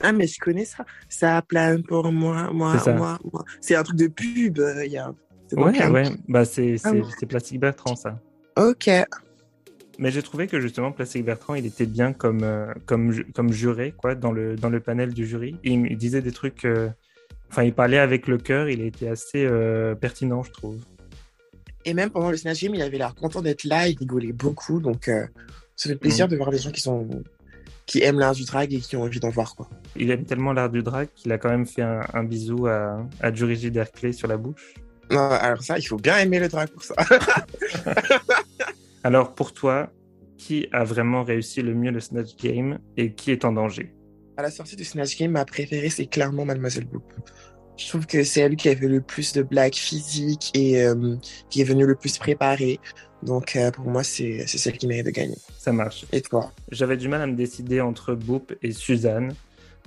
[0.00, 0.84] Ah, mais je connais ça.
[1.08, 2.92] Ça plane pour moi, moi, ça.
[2.92, 3.44] moi, moi.
[3.60, 4.58] C'est un truc de pub.
[4.58, 5.14] euh, Il y a.
[5.56, 7.02] Ouais, ouais, bah c'est Ah ouais.
[7.28, 8.18] Plastique Bertrand ça.
[8.56, 8.88] Ok.
[9.98, 13.92] Mais j'ai trouvé que justement Plastique Bertrand, il était bien comme, euh, comme, comme juré
[13.96, 15.56] quoi, dans, le, dans le panel du jury.
[15.64, 16.64] Il, disait des trucs.
[16.64, 16.88] euh,
[17.50, 20.76] Enfin, il parlait avec le cœur, il était assez euh, pertinent, je trouve.
[21.84, 23.88] Et même pendant le Snatch Game, il avait l'air content d'être là.
[23.88, 24.80] Il rigolait beaucoup.
[24.80, 25.10] Donc,
[25.76, 26.30] ça fait plaisir Mm.
[26.30, 27.08] de voir des gens qui sont
[27.84, 29.68] qui aiment l'art du drag et qui ont envie d'en voir quoi.
[29.96, 33.04] Il aime tellement l'art du drag qu'il a quand même fait un, un bisou à,
[33.20, 33.70] à Jury J.
[33.72, 34.74] Derclay sur la bouche.
[35.10, 36.94] Non, alors ça, il faut bien aimer le drag pour ça.
[39.04, 39.90] Alors pour toi,
[40.38, 43.92] qui a vraiment réussi le mieux le Snatch Game et qui est en danger?
[44.36, 47.04] À la sortie du Snatch Game, ma préférée, c'est clairement Mademoiselle Boop.
[47.76, 51.16] Je trouve que c'est elle qui avait le plus de blagues physiques et euh,
[51.50, 52.78] qui est venue le plus préparée.
[53.22, 55.36] Donc, euh, pour moi, c'est c'est celle qui mérite de gagner.
[55.58, 56.04] Ça marche.
[56.12, 56.52] Et toi?
[56.70, 59.34] J'avais du mal à me décider entre Boop et Suzanne.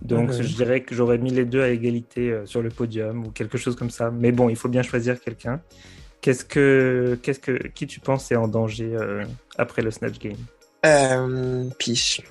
[0.01, 3.31] Donc je dirais que j'aurais mis les deux à égalité euh, sur le podium ou
[3.31, 4.11] quelque chose comme ça.
[4.11, 5.61] Mais bon, il faut bien choisir quelqu'un.
[6.21, 9.23] Qu'est-ce que, qu'est-ce que, qui tu penses est en danger euh,
[9.57, 10.37] après le Snatch Game?
[10.85, 12.21] Euh, Piche.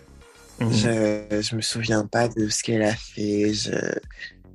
[0.60, 0.72] Mhm.
[0.72, 3.52] Je, je me souviens pas de ce qu'elle a fait.
[3.54, 3.70] Je...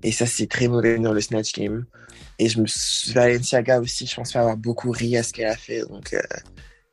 [0.04, 1.86] Et ça, c'est très mauvais dans le Snatch Game.
[2.38, 5.48] Et je me sou- Balenciaga aussi, je pense pas avoir beaucoup ri à ce qu'elle
[5.50, 5.82] a fait.
[5.82, 6.22] Donc, euh,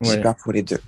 [0.02, 0.20] j'ai Ouais.
[0.20, 0.81] peur pour les deux.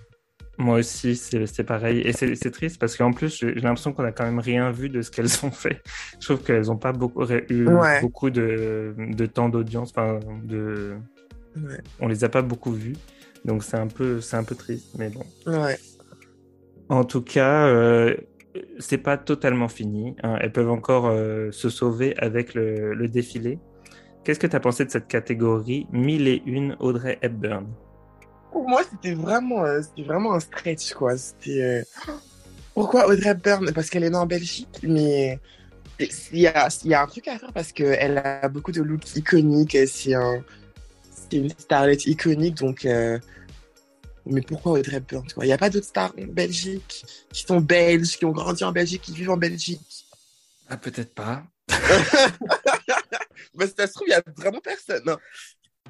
[0.58, 2.00] Moi aussi, c'est pareil.
[2.04, 5.02] Et c'est triste parce qu'en plus, j'ai l'impression qu'on a quand même rien vu de
[5.02, 5.80] ce qu'elles ont fait.
[6.20, 8.00] Je trouve qu'elles n'ont pas beaucoup, eu Ouais.
[8.00, 9.90] beaucoup de, de temps d'audience.
[9.90, 10.96] Enfin, de...
[11.56, 11.78] Ouais.
[12.00, 12.96] On les a pas beaucoup vues.
[13.44, 14.96] Donc c'est un, peu- un peu triste.
[14.98, 15.24] Mais bon.
[15.46, 15.76] Ouais.
[16.88, 18.16] En tout cas, euh,
[18.80, 20.16] c'est pas totalement fini.
[20.24, 20.38] hein.
[20.40, 23.60] Elles peuvent encore euh, se sauver avec le, le défilé.
[24.24, 27.66] Qu'est-ce que tu as pensé de cette catégorie 1001 Audrey Hepburn?
[28.52, 31.16] Pour moi, c'était vraiment, euh, c'était vraiment un stretch, quoi.
[31.16, 31.62] C'était.
[31.62, 31.82] euh,
[32.74, 33.72] Pourquoi Audrey Hepburn?
[33.72, 35.38] Parce qu'elle est née en Belgique, mais
[36.00, 38.82] il y a, il y a un truc à faire parce qu'elle a beaucoup de
[38.82, 39.76] looks iconiques.
[39.88, 40.42] C'est un...
[41.10, 42.84] c'est une starlette iconique, donc.
[42.84, 43.18] euh,
[44.26, 48.16] Mais pourquoi Audrey Hepburn Il n'y a pas d'autres stars en Belgique qui sont belges,
[48.18, 50.06] qui ont grandi en Belgique, qui vivent en Belgique.
[50.68, 51.44] Ah, peut-être pas.
[53.54, 55.08] Bah, si ça se trouve, il n'y a vraiment personne.
[55.08, 55.18] hein.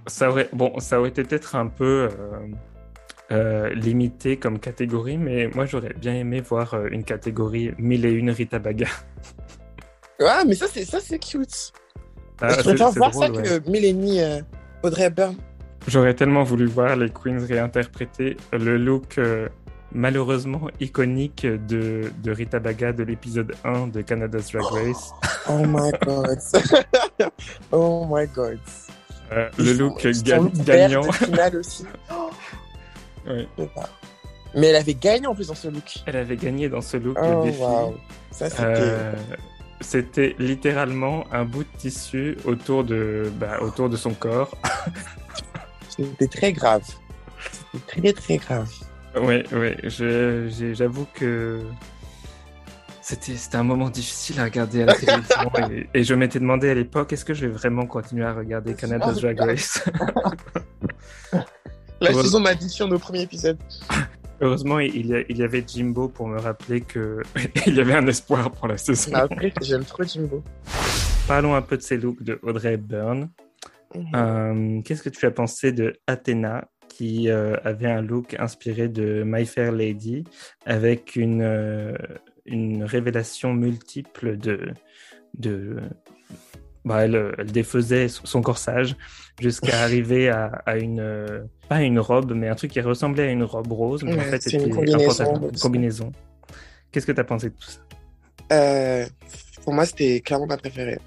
[0.09, 2.49] Ça aurait, bon, ça aurait été peut-être un peu euh,
[3.31, 8.59] euh, limité comme catégorie, mais moi j'aurais bien aimé voir euh, une catégorie 1001 Rita
[8.59, 8.87] Baga.
[10.19, 11.73] Ouais, mais ça, c'est ça, c'est cute.
[12.41, 13.61] Ah, je préfère voir drôle, ça ouais.
[13.61, 14.41] que Mélanie euh,
[14.83, 15.37] Audrey Hepburn.
[15.87, 19.49] J'aurais tellement voulu voir les Queens réinterpréter le look euh,
[19.93, 25.13] malheureusement iconique de, de Rita Baga de l'épisode 1 de Canada's Drag Race.
[25.49, 26.39] Oh my god.
[27.73, 28.59] oh my god.
[29.33, 31.03] Euh, le look Son ga- look vert gagnant.
[31.53, 31.85] de aussi.
[33.75, 33.89] Pas.
[34.55, 35.97] Mais elle avait gagné en plus dans ce look.
[36.07, 37.61] Elle avait gagné dans ce look Oh le défi.
[37.61, 37.95] wow.
[38.31, 38.63] Ça c'était.
[38.67, 39.13] Euh,
[39.81, 44.51] C'était littéralement un bout de tissu autour de, bah, autour de son corps.
[45.89, 46.83] C'était très grave.
[47.73, 48.69] C'était très très grave.
[49.21, 51.61] Ouais, ouais, je- j'ai- j'avoue que
[53.17, 56.75] c'était un moment difficile à regarder à la télévision et, et je m'étais demandé à
[56.75, 59.83] l'époque est-ce que je vais vraiment continuer à regarder Canada's Drag Race?
[62.01, 63.59] La saison m'a dit sur nos premiers épisodes.
[64.41, 67.23] Heureusement, il y, a- il y avait Jimbo pour me rappeler que
[67.67, 69.11] il y avait un espoir pour la saison.
[69.15, 70.45] Après, j'aime trop Jimbo.
[71.27, 73.29] Parlons un peu de ces looks de Audrey Hepburn.
[74.15, 79.23] Euh, Qu'est-ce que tu as pensé de Athena qui euh, avait un look inspiré de
[79.27, 80.25] My Fair Lady
[80.67, 81.95] avec une, euh,
[82.49, 84.73] une révélation multiple de.
[85.39, 85.77] de
[86.85, 88.97] bah, elle, elle défaisait son corsage
[89.41, 91.01] jusqu'à arriver à, à une.
[91.01, 94.21] euh, pas une robe, mais un truc qui ressemblait à une robe rose, mais en
[94.21, 96.13] fait une c'était un combinaison, une combinaison.
[96.91, 97.81] Qu'est-ce que tu as pensé de tout ça?
[98.53, 99.07] Euh,
[99.63, 100.99] pour moi, c'était clairement ma préférée.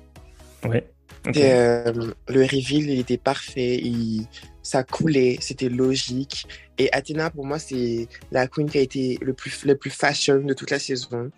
[0.68, 0.88] Ouais.
[1.36, 3.78] Euh, le reveal, il était parfait.
[3.78, 4.28] Il,
[4.62, 6.46] ça coulait, c'était logique.
[6.82, 10.40] Et Athéna, pour moi, c'est la queen qui a été le plus, le plus fashion
[10.40, 11.30] de toute la saison.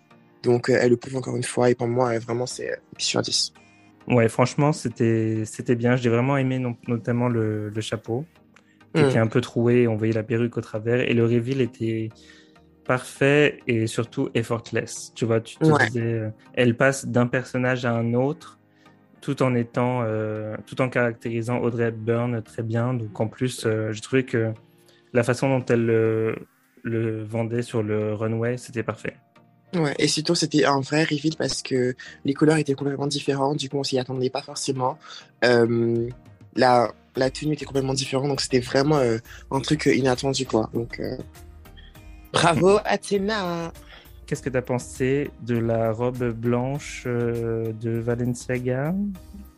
[0.42, 1.68] Donc, euh, elle le prouve encore une fois.
[1.70, 3.52] Et pour moi, euh, vraiment, c'est euh, 10 sur 10.
[4.08, 5.44] Ouais, franchement, c'était
[5.76, 5.96] bien.
[5.96, 8.24] J'ai vraiment aimé non- notamment le, le chapeau.
[8.94, 12.10] qui était un peu troué, on voyait la perruque au travers, et le reveal était
[12.86, 15.12] parfait et surtout effortless.
[15.14, 18.58] Tu vois, tu te disais, euh, elle passe d'un personnage à un autre
[19.20, 22.92] tout en étant, euh, tout en caractérisant Audrey Hepburn très bien.
[22.94, 24.52] Donc en plus, euh, j'ai trouvé que
[25.14, 29.16] la façon dont elle le, vendait sur le runway, c'était parfait.
[29.74, 33.68] Ouais, et surtout c'était un vrai reveal parce que les couleurs étaient complètement différentes, du
[33.68, 34.98] coup on s'y attendait pas forcément.
[35.42, 39.00] la, la tenue était complètement différente, donc c'était vraiment
[39.50, 40.70] un truc inattendu quoi.
[40.74, 41.00] Donc
[42.34, 43.72] Bravo Athéna.
[44.26, 48.92] Qu'est-ce que tu as pensé de la robe blanche euh, de Valenciaga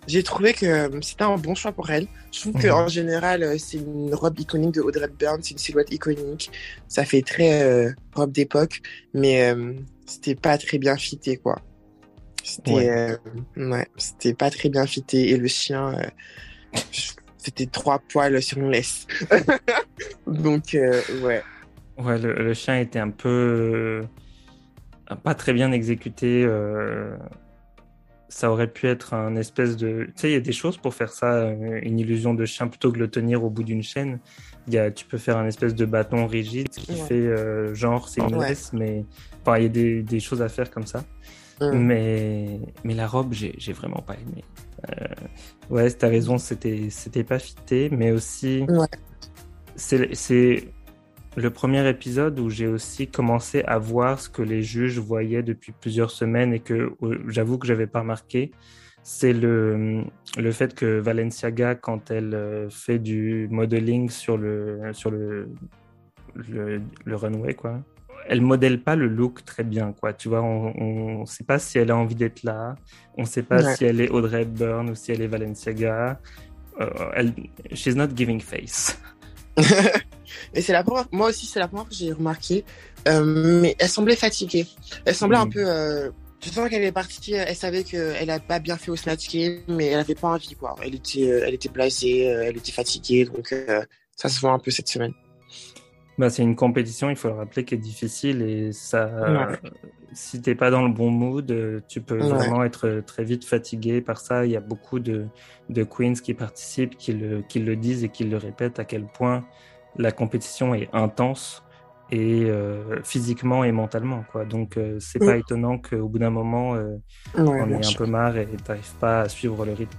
[0.06, 2.06] J'ai trouvé que euh, c'était un bon choix pour elle.
[2.32, 5.92] Je trouve qu'en général, euh, c'est une robe iconique de Audrey Hepburn, c'est une silhouette
[5.92, 6.50] iconique.
[6.88, 8.80] Ça fait très robe d'époque,
[9.14, 9.54] mais
[10.06, 11.60] c'était pas très bien fité, quoi.
[12.42, 13.18] C'était
[13.56, 13.88] ouais.
[13.96, 15.30] c'était pas très bien fité.
[15.30, 15.96] Et le chien,
[17.38, 19.06] c'était trois poils sur une laisse.
[20.26, 20.76] Donc,
[21.22, 21.42] ouais.
[21.98, 24.06] Ouais, le, chien était un peu
[25.10, 26.46] euh, pas très bien exécuté.
[28.26, 30.04] Euh, ça aurait pu être un espèce de.
[30.06, 32.68] Tu sais, il y a des choses pour faire ça, euh, une illusion de chien
[32.68, 34.18] plutôt que le tenir au bout d'une chaîne.
[34.68, 38.40] Y a, tu peux faire un espèce de bâton rigide qui fait genre c'est une
[38.40, 39.04] laisse, mais
[39.42, 41.04] enfin, il y a des, des, choses à faire comme ça.
[41.60, 44.44] Mais, mais la robe, j'ai vraiment pas aimé.
[44.90, 45.06] Euh...
[45.70, 48.64] Ouais, t'as raison, c'était pas fité, mais aussi.
[48.68, 48.86] Ouais.
[49.76, 50.68] C'est
[51.36, 55.72] le premier épisode où j'ai aussi commencé à voir ce que les juges voyaient depuis
[55.72, 58.50] plusieurs semaines et que euh, j'avoue que j'avais pas remarqué,
[59.02, 60.04] c'est le,
[60.38, 65.50] le fait que Valenciaga, quand elle euh, fait du modeling sur le, sur le,
[66.34, 66.80] le,
[67.16, 67.82] runway, quoi,
[68.28, 70.14] elle modèle pas le look très bien, quoi.
[70.14, 72.76] Tu vois, on ne sait pas si elle a envie d'être là,
[73.18, 76.18] on ne sait pas si elle est Audrey Hepburn ou si elle est Valenciaga.
[76.80, 77.32] Euh, elle,
[77.74, 78.98] she's not giving face.
[80.54, 82.64] Et c'est la première, moi aussi, c'est la première que j'ai remarqué.
[83.08, 84.66] Euh, mais elle semblait fatiguée.
[85.04, 85.52] Elle semblait un mm.
[85.52, 85.64] peu.
[85.64, 86.10] Euh,
[86.44, 87.32] je sens qu'elle est partie.
[87.32, 90.54] Elle savait qu'elle a pas bien fait au snatch game, mais elle avait pas envie,
[90.54, 90.74] quoi.
[90.82, 93.54] Elle était, euh, elle était blasée, elle était fatiguée, donc
[94.14, 95.12] ça se voit un peu cette semaine.
[96.18, 99.58] Bah, c'est une compétition, il faut le rappeler, qui est difficile et ça,
[100.14, 104.18] si t'es pas dans le bon mood, tu peux vraiment être très vite fatigué par
[104.18, 104.46] ça.
[104.46, 105.26] Il y a beaucoup de,
[105.68, 109.04] de queens qui participent, qui le, qui le disent et qui le répètent à quel
[109.04, 109.44] point
[109.98, 111.62] la compétition est intense
[112.10, 114.44] et euh, physiquement et mentalement quoi.
[114.44, 115.40] Donc euh, c'est pas mm.
[115.40, 116.96] étonnant qu'au bout d'un moment euh,
[117.36, 119.96] on ait un peu marre et t'arrives pas à suivre le rythme.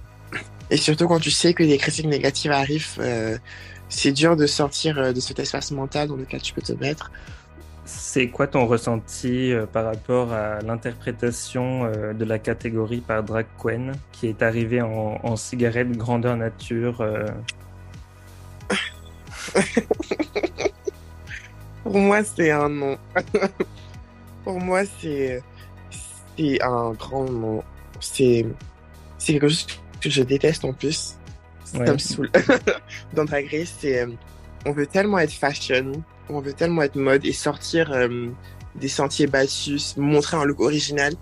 [0.70, 3.00] Et surtout quand tu sais que des critiques négatives arrivent
[3.90, 7.10] c'est dur de sortir de cet espace mental dans lequel tu peux te mettre.
[7.86, 14.26] C'est quoi ton ressenti par rapport à l'interprétation de la catégorie par Drag Queen qui
[14.26, 17.02] est arrivée en, en cigarette grandeur nature
[21.82, 22.98] Pour moi, c'est un nom.
[24.44, 25.42] Pour moi, c'est
[26.36, 27.62] c'est un grand nom.
[28.00, 28.46] C'est
[29.18, 29.66] c'est quelque chose
[30.00, 31.16] que je déteste en plus.
[31.64, 32.30] Ça me saoule.
[33.12, 34.06] Dans Drag Race, c'est
[34.66, 35.92] on veut tellement être fashion,
[36.28, 38.28] on veut tellement être mode et sortir euh,
[38.74, 41.14] des sentiers battus, montrer un look original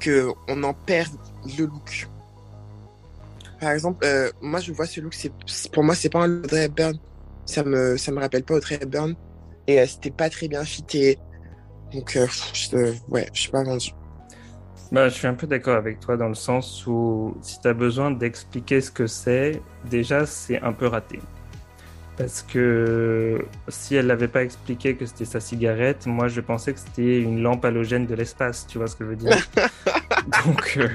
[0.00, 1.12] que on en perd
[1.58, 2.08] le look.
[3.60, 5.32] Par exemple, euh, moi je vois ce look, c'est
[5.72, 6.98] pour moi c'est pas un Audrey Hepburn
[7.46, 9.14] ça me ça me rappelle pas Audrey Hepburn
[9.66, 11.18] et euh, c'était pas très bien fité.
[11.92, 13.90] Donc euh, je, ouais je suis pas vendu.
[14.92, 17.74] Bah, je suis un peu d'accord avec toi dans le sens où si tu as
[17.74, 21.18] besoin d'expliquer ce que c'est, déjà c'est un peu raté.
[22.16, 26.78] Parce que si elle n'avait pas expliqué que c'était sa cigarette, moi je pensais que
[26.78, 29.36] c'était une lampe halogène de l'espace, tu vois ce que je veux dire
[30.44, 30.88] Donc euh,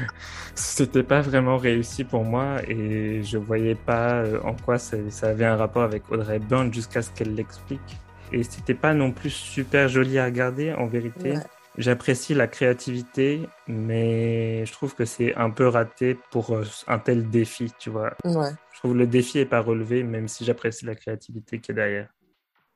[0.56, 5.46] c'était pas vraiment réussi pour moi et je voyais pas euh, en quoi ça, avait
[5.46, 7.98] un rapport avec Audrey Hepburn jusqu'à ce qu'elle l'explique.
[8.32, 11.36] Et c'était pas non plus super joli à regarder en vérité.
[11.78, 17.30] J'apprécie la créativité, mais je trouve que c'est un peu raté pour euh, un tel
[17.30, 18.14] défi, tu vois.
[18.26, 18.52] Ouais.
[18.80, 22.08] Je trouve le défi est pas relevé, même si j'apprécie la créativité qui est derrière.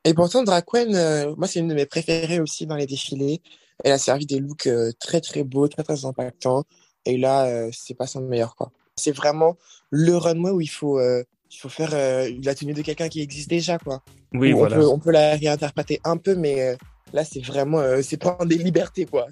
[0.04, 3.42] Et pourtant, Draquen, euh, moi, c'est une de mes préférées aussi dans les défilés.
[3.86, 6.66] Elle a servi des looks euh, très, très beaux, très, très impactants.
[7.06, 8.74] Et là, euh, c'est pas son meilleur, quoi.
[8.98, 9.56] C'est vraiment
[9.92, 13.78] le runway où il faut, il faut faire la tenue de quelqu'un qui existe déjà,
[13.78, 14.04] quoi.
[14.34, 14.76] Oui, voilà.
[14.76, 16.76] On peut, on peut la réinterpréter un peu, mais
[17.14, 19.28] là, c'est vraiment, c'est prendre des libertés, quoi.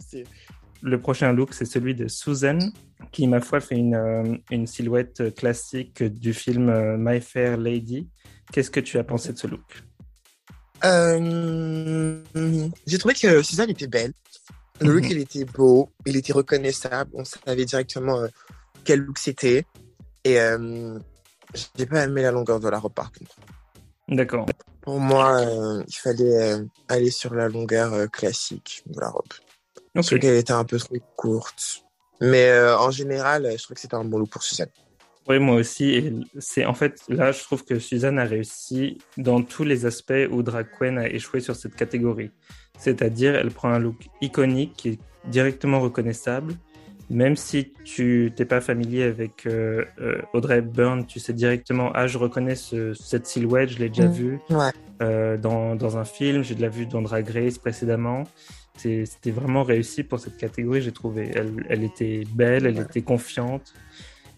[0.81, 2.59] Le prochain look, c'est celui de Susan,
[3.11, 8.07] qui, ma foi, fait une, euh, une silhouette classique du film euh, My Fair Lady.
[8.51, 9.83] Qu'est-ce que tu as pensé de ce look?
[10.83, 12.21] Euh,
[12.87, 14.13] J'ai trouvé que Susan était belle.
[14.79, 15.11] Le look, mhm.
[15.11, 17.11] il était beau, il était reconnaissable.
[17.13, 18.25] On savait directement
[18.83, 19.65] quel look c'était.
[20.23, 20.37] Et
[21.77, 23.35] j'ai pas aimé la longueur de la robe, par contre.
[24.07, 24.45] D'accord.
[24.81, 29.31] Pour moi, euh, il fallait euh, aller sur la longueur euh, classique de la robe.
[29.95, 31.83] Je trouve qu'elle était un peu trop courte.
[32.21, 34.69] Mais euh, en général, je trouve que c'était un bon look pour Suzanne.
[35.27, 35.89] Oui, moi aussi.
[35.91, 40.13] Et c'est en fait là, je trouve que Suzanne a réussi dans tous les aspects
[40.31, 42.31] où Drag Queen a échoué sur cette catégorie.
[42.77, 46.53] C'est-à-dire, elle prend un look iconique qui est directement reconnaissable.
[47.09, 52.07] Même si tu t'es pas familier avec euh, euh, Audrey Hepburn, tu sais directement, ah,
[52.07, 54.11] je reconnais ce- cette silhouette, je l'ai déjà Mm.
[54.13, 54.69] vue Ouais.
[55.01, 58.23] euh, dans, dans un film, j'ai déjà vu dans Drag Race précédemment.
[58.77, 61.31] C'était vraiment réussi pour cette catégorie, j'ai trouvé.
[61.35, 62.83] Elle, elle était belle, elle Ouais.
[62.83, 63.73] était confiante.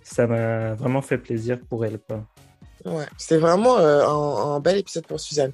[0.03, 1.99] Ça m'a vraiment fait plaisir pour elle.
[1.99, 2.25] Quoi.
[2.85, 3.05] Ouais.
[3.17, 5.53] C'est vraiment euh, un, un bel épisode pour Suzanne.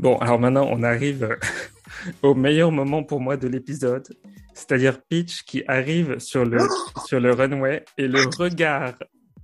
[0.00, 1.36] Bon, alors maintenant, on arrive euh,
[2.22, 4.06] au meilleur moment pour moi de l'épisode,
[4.54, 6.58] c'est-à-dire Peach qui arrive sur le,
[7.06, 8.94] sur le runway et le regard,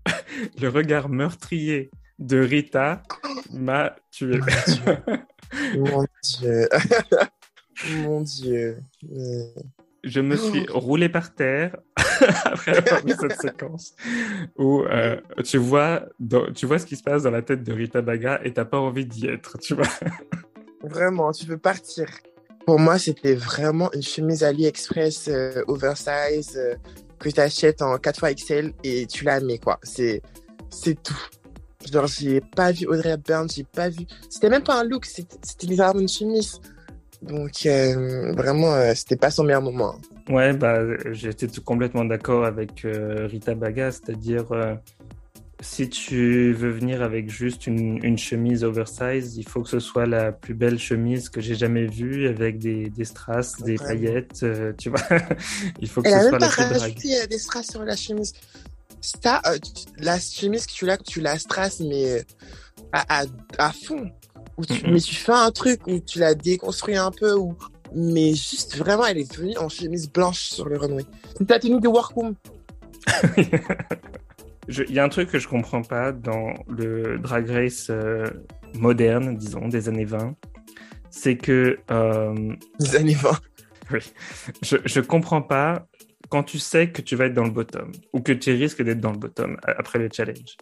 [0.60, 3.02] le regard meurtrier de Rita
[3.52, 4.40] m'a tué.
[5.76, 6.68] Mon Dieu.
[8.02, 8.78] Mon Dieu.
[9.12, 9.44] Euh,
[10.02, 11.76] Je me suis roulé par terre
[12.44, 13.94] après avoir vu cette séquence
[14.56, 17.72] où euh, tu, vois, dans- tu vois ce qui se passe dans la tête de
[17.72, 19.88] Rita Baga et t'as pas envie d'y être, tu vois.
[20.82, 22.06] Vraiment, tu veux partir.
[22.66, 26.74] Pour moi, c'était vraiment une chemise AliExpress euh, oversize euh,
[27.18, 29.78] que tu achètes en 4 XL et tu la mets, quoi.
[29.82, 30.20] C'est,
[30.70, 31.16] c'est tout.
[31.90, 34.06] Genre, j'ai pas vu Audrey Hepburn, j'ai pas vu.
[34.30, 36.58] C'était même pas un look, c'était c'était littéralement une chemise.
[37.28, 39.94] Donc, euh, vraiment, euh, c'était pas son meilleur moment.
[40.28, 40.78] Ouais, bah,
[41.12, 44.74] j'étais complètement d'accord avec euh, Rita Baga, c'est-à-dire euh,
[45.60, 50.06] si tu veux venir avec juste une, une chemise oversize, il faut que ce soit
[50.06, 54.44] la plus belle chemise que j'ai jamais vue avec des, des strass, des paillettes,
[54.76, 55.00] tu vois.
[55.80, 57.84] il faut que Elle ce a soit même la pas plus rajouté des strass sur
[57.84, 58.32] la chemise.
[59.00, 59.40] Ça,
[59.98, 62.22] la chemise que tu l'as, tu la strass, mais
[62.92, 63.24] à, à,
[63.58, 64.10] à fond.
[64.56, 64.74] Où tu.
[64.90, 67.56] Mais tu fais un truc où tu la déconstruis un peu, ou
[67.94, 71.04] mais juste vraiment, elle est venue en chemise blanche sur le runway.
[71.38, 72.34] C'est ta tenue de workroom.
[74.68, 78.24] Je- Il y a un truc que je comprends pas dans le Drag Race euh,
[78.74, 80.34] moderne, disons, des années 20,
[81.10, 83.30] c'est que euh, des années 20.
[84.62, 85.86] je, je comprends pas
[86.30, 89.00] quand tu sais que tu vas être dans le bottom ou que tu risques d'être
[89.00, 90.56] dans le bottom après le challenge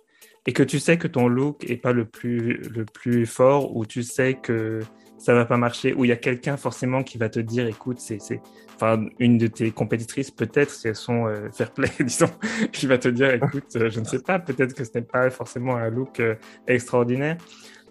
[0.46, 3.86] et que tu sais que ton look est pas le plus le plus fort ou
[3.86, 4.80] tu sais que
[5.18, 7.98] ça va pas marcher ou il y a quelqu'un forcément qui va te dire écoute
[8.00, 8.40] c'est c'est
[8.74, 12.30] enfin une de tes compétitrices peut-être si elles sont euh, fair play disons
[12.72, 15.30] qui va te dire écoute euh, je ne sais pas peut-être que ce n'est pas
[15.30, 16.34] forcément un look euh,
[16.66, 17.36] extraordinaire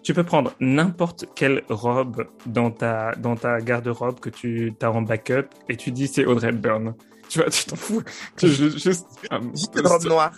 [0.02, 5.02] tu peux prendre n'importe quelle robe dans ta, dans ta garde-robe que tu as en
[5.02, 6.94] backup et tu dis c'est Audrey Hepburn.
[7.28, 8.02] Tu vois, tu t'en fous.
[8.42, 10.32] Juste une robe noire.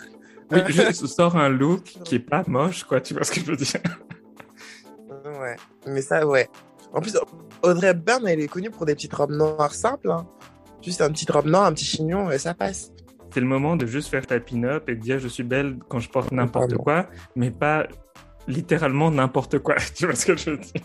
[0.51, 3.01] Oui, juste sors un look qui est pas moche, quoi.
[3.01, 3.81] Tu vois ce que je veux dire?
[5.25, 5.55] Ouais.
[5.87, 6.47] Mais ça, ouais.
[6.93, 7.17] En plus,
[7.63, 10.11] Audrey Hepburn, elle est connue pour des petites robes noires simples.
[10.11, 10.25] hein.
[10.81, 12.91] Juste une petite robe noire, un petit chignon, et ça passe.
[13.33, 15.99] C'est le moment de juste faire ta pin-up et de dire je suis belle quand
[15.99, 17.87] je porte n'importe quoi, mais pas
[18.47, 19.75] littéralement n'importe quoi.
[19.95, 20.81] Tu vois ce que je veux dire?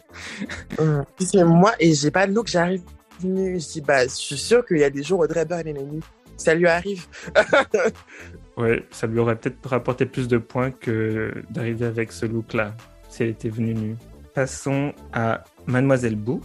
[0.79, 1.05] Hum.
[1.21, 2.83] C'est moi, et j'ai pas de look, j'arrive.
[3.23, 3.27] Je
[3.59, 6.01] dis, bah, je suis sûr qu'il y a des jours Audrey Hepburn, elle est nue.
[6.39, 7.07] Ça lui arrive.
[8.57, 12.75] Ouais, ça lui aurait peut-être rapporté plus de points que d'arriver avec ce look-là,
[13.09, 13.97] si elle était venue nue.
[14.35, 16.45] Passons à Mademoiselle Boop,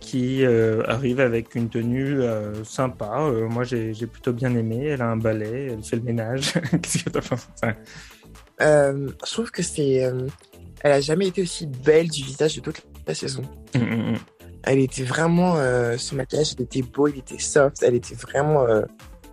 [0.00, 3.20] qui euh, arrive avec une tenue euh, sympa.
[3.20, 4.86] Euh, moi, j'ai plutôt bien aimé.
[4.86, 6.52] Elle a un balai, elle fait le ménage.
[6.82, 7.76] Qu'est-ce que t'as pensé
[8.60, 10.10] je trouve que c'est.
[10.80, 13.42] elle a jamais été aussi belle du visage de toute la saison.
[13.76, 14.18] Hum, hum, hum.
[14.64, 15.56] Elle était vraiment.
[15.96, 18.66] son maquillage, il était beau, il était soft, elle était vraiment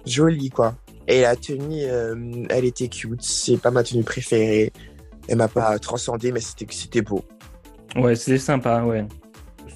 [0.05, 0.75] jolie, quoi.
[1.07, 2.15] Et la tenue, euh,
[2.49, 3.21] elle était cute.
[3.21, 4.71] C'est pas ma tenue préférée.
[5.27, 7.23] Elle m'a pas transcendé, mais c'était c'était beau.
[7.95, 9.05] Ouais, c'était sympa, ouais.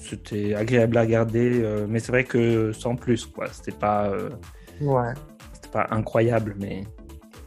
[0.00, 3.46] C'était agréable à regarder, euh, mais c'est vrai que sans plus, quoi.
[3.52, 4.30] C'était pas, euh,
[4.80, 5.12] Ouais.
[5.54, 6.84] c'était pas incroyable, mais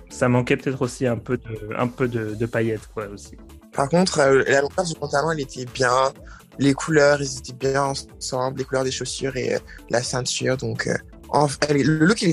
[0.10, 3.38] ça manquait peut-être aussi un peu de, un peu de, de paillettes, quoi, aussi.
[3.74, 6.14] Par contre, la longueur du pantalon, elle était bien.
[6.60, 8.60] Les couleurs, ils étaient bien ensemble.
[8.60, 9.58] Les couleurs des chaussures et
[9.90, 10.56] la ceinture.
[10.58, 10.88] Donc,
[11.30, 12.24] en le look,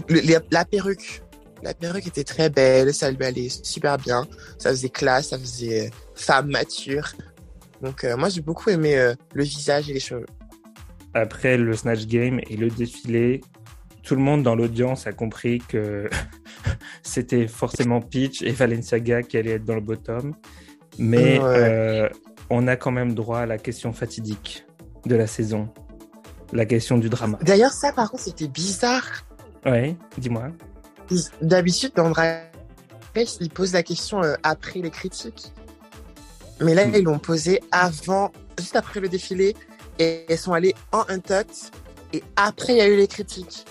[0.51, 1.23] la perruque.
[1.63, 2.93] La perruque était très belle.
[2.95, 4.27] Ça lui allait super bien.
[4.59, 5.29] Ça faisait classe.
[5.29, 7.13] Ça faisait euh, femme mature.
[7.83, 10.27] Donc, euh, moi, j'ai beaucoup aimé euh, le visage et les cheveux.
[11.15, 13.41] Après le Snatch Game et le défilé,
[14.03, 16.09] tout le monde dans l'audience a compris que
[17.03, 20.35] c'était forcément Peach et Valenciaga qui allaient être dans le bottom.
[20.99, 21.45] Mais Ouais.
[21.45, 22.09] euh,
[22.51, 24.67] on a quand même droit à la question fatidique
[25.07, 25.69] de la saison.
[26.53, 27.39] La question du drama.
[27.43, 29.25] D'ailleurs, ça, par contre, c'était bizarre.
[29.65, 30.49] Ouais, dis-moi.
[31.43, 32.45] D'habitude, dans Drag
[33.15, 35.53] Race, ils posent la question euh, après les critiques.
[36.61, 39.57] Mais là, ils l'ont posé avant, juste après le défilé,
[39.99, 41.51] et elles sont allées en Untucked,
[42.13, 43.65] et après, il y a eu les critiques.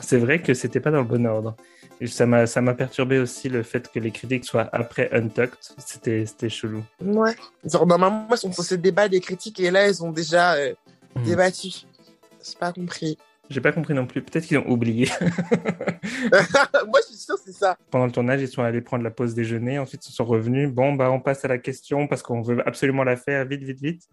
[0.00, 1.54] C'est vrai que c'était pas dans le bon ordre.
[2.00, 5.58] Et ça m'a, ça m'a perturbé aussi le fait que les critiques soient après Untucked.
[5.78, 6.82] C'était, c'était chelou.
[7.02, 7.36] Ouais.
[7.64, 10.72] Genre, normalement, elles sont censées débattre des critiques, et là, elles ont déjà euh,
[11.16, 11.24] Mhm.
[11.24, 11.68] débattu.
[11.68, 13.18] J'ai pas compris.
[13.50, 14.22] J'ai pas compris non plus.
[14.22, 15.08] Peut-être qu'ils ont oublié.
[15.20, 17.76] Moi, je suis sûre, c'est ça.
[17.90, 19.80] Pendant le tournage, ils sont allés prendre la pause déjeuner.
[19.80, 20.70] Ensuite, ils sont revenus.
[20.70, 23.80] Bon, bah, on passe à la question parce qu'on veut absolument la faire vite, vite,
[23.82, 24.08] vite.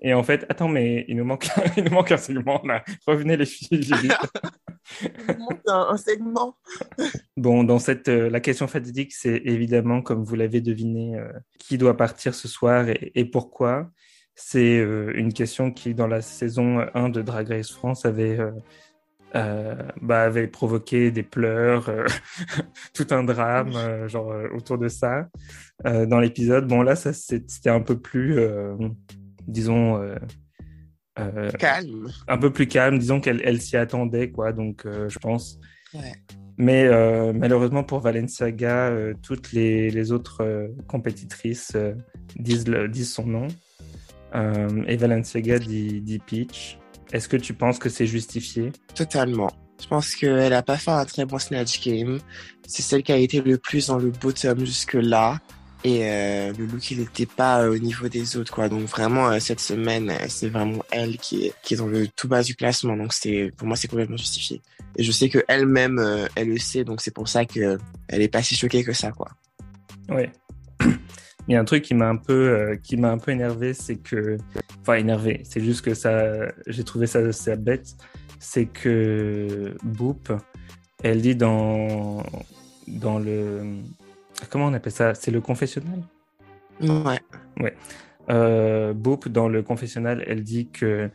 [0.00, 2.82] Et en fait, attends, mais il nous manque, il nous manque un segment là.
[3.06, 3.88] Revenez les filles.
[5.00, 6.56] Il manque un, un segment.
[7.36, 11.78] Bon, dans cette, euh, la question fatidique, c'est évidemment, comme vous l'avez deviné, euh, qui
[11.78, 13.90] doit partir ce soir et, et pourquoi.
[14.34, 18.50] C'est euh, une question qui, dans la saison 1 de Drag Race France, avait, euh,
[19.34, 22.06] euh, bah, avait provoqué des pleurs, euh,
[22.94, 25.28] tout un drame, euh, genre autour de ça
[25.84, 26.66] dans l'épisode.
[26.68, 28.38] Bon, là, ça c'était un peu plus,
[29.46, 30.00] disons,
[31.58, 32.08] Calme.
[32.28, 32.98] un peu plus calme.
[32.98, 34.52] Disons qu'elle elle s'y attendait, quoi.
[34.52, 35.58] Donc, je pense.
[35.92, 36.12] Ouais.
[36.58, 41.76] Mais euh, malheureusement pour Valenciaga, euh, toutes les, les autres euh, compétitrices
[42.36, 43.48] disent, le- disent son nom.
[44.34, 46.78] Euh, et Valenciaga dit, dit Peach.
[47.12, 48.72] Est-ce que tu penses que c'est justifié?
[48.94, 49.50] Totalement.
[49.80, 52.20] Je pense qu'elle a pas fait un très bon Snatch Game.
[52.66, 55.40] C'est celle qui a été le plus dans le bottom jusque-là.
[55.84, 58.68] Et euh, le look, il n'était pas euh, au niveau des autres, quoi.
[58.68, 62.28] Donc vraiment, euh, cette semaine, c'est vraiment elle qui est, qui est dans le tout
[62.28, 62.96] bas du classement.
[62.96, 64.62] Donc c'est, pour moi, c'est complètement justifié.
[64.96, 66.00] Et je sais que elle-même,
[66.36, 66.84] elle le sait.
[66.84, 67.78] Donc c'est pour ça que
[68.08, 69.28] elle est pas si choquée que ça, quoi.
[70.08, 70.30] Ouais.
[71.48, 73.74] Il y a un truc qui m'a un peu, euh, qui m'a un peu énervé,
[73.74, 74.38] c'est que,
[74.80, 77.96] enfin énervé, c'est juste que ça, j'ai trouvé ça, ça bête,
[78.38, 80.32] c'est que Boop,
[81.02, 82.22] elle dit dans,
[82.86, 83.78] dans le,
[84.50, 86.02] comment on appelle ça, c'est le confessionnal?
[86.80, 87.74] Ouais.
[88.30, 91.10] Euh, Boop, dans le confessionnal, elle dit que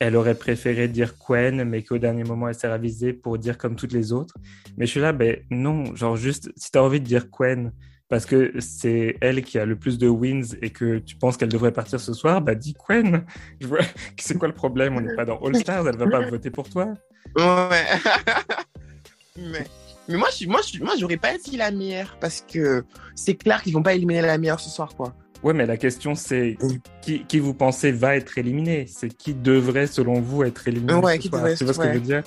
[0.00, 3.74] elle aurait préféré dire Quen, mais qu'au dernier moment, elle s'est ravisée pour dire comme
[3.74, 4.36] toutes les autres.
[4.76, 7.72] Mais je suis là, ben non, genre juste, si tu as envie de dire Quen,
[8.08, 11.48] parce que c'est elle qui a le plus de wins et que tu penses qu'elle
[11.50, 13.24] devrait partir ce soir, bah dis Quen.
[13.62, 13.80] Vois,
[14.18, 16.68] c'est quoi le problème On n'est pas dans All Stars, elle va pas voter pour
[16.70, 16.94] toi.
[17.36, 17.84] Ouais.
[19.36, 19.64] mais,
[20.08, 22.84] mais moi, je moi, je suis- moi, j'aurais pas dit la meilleure parce que
[23.14, 25.14] c'est clair qu'ils vont pas éliminer la meilleure ce soir, quoi.
[25.42, 26.58] Ouais, mais la question c'est
[27.00, 28.86] qui, qui vous pensez va être éliminé?
[28.88, 31.42] C'est qui devrait, selon vous, être éliminé Ouais, ce qui soir?
[31.42, 32.22] devrait- Tu vois ce que je veux dire?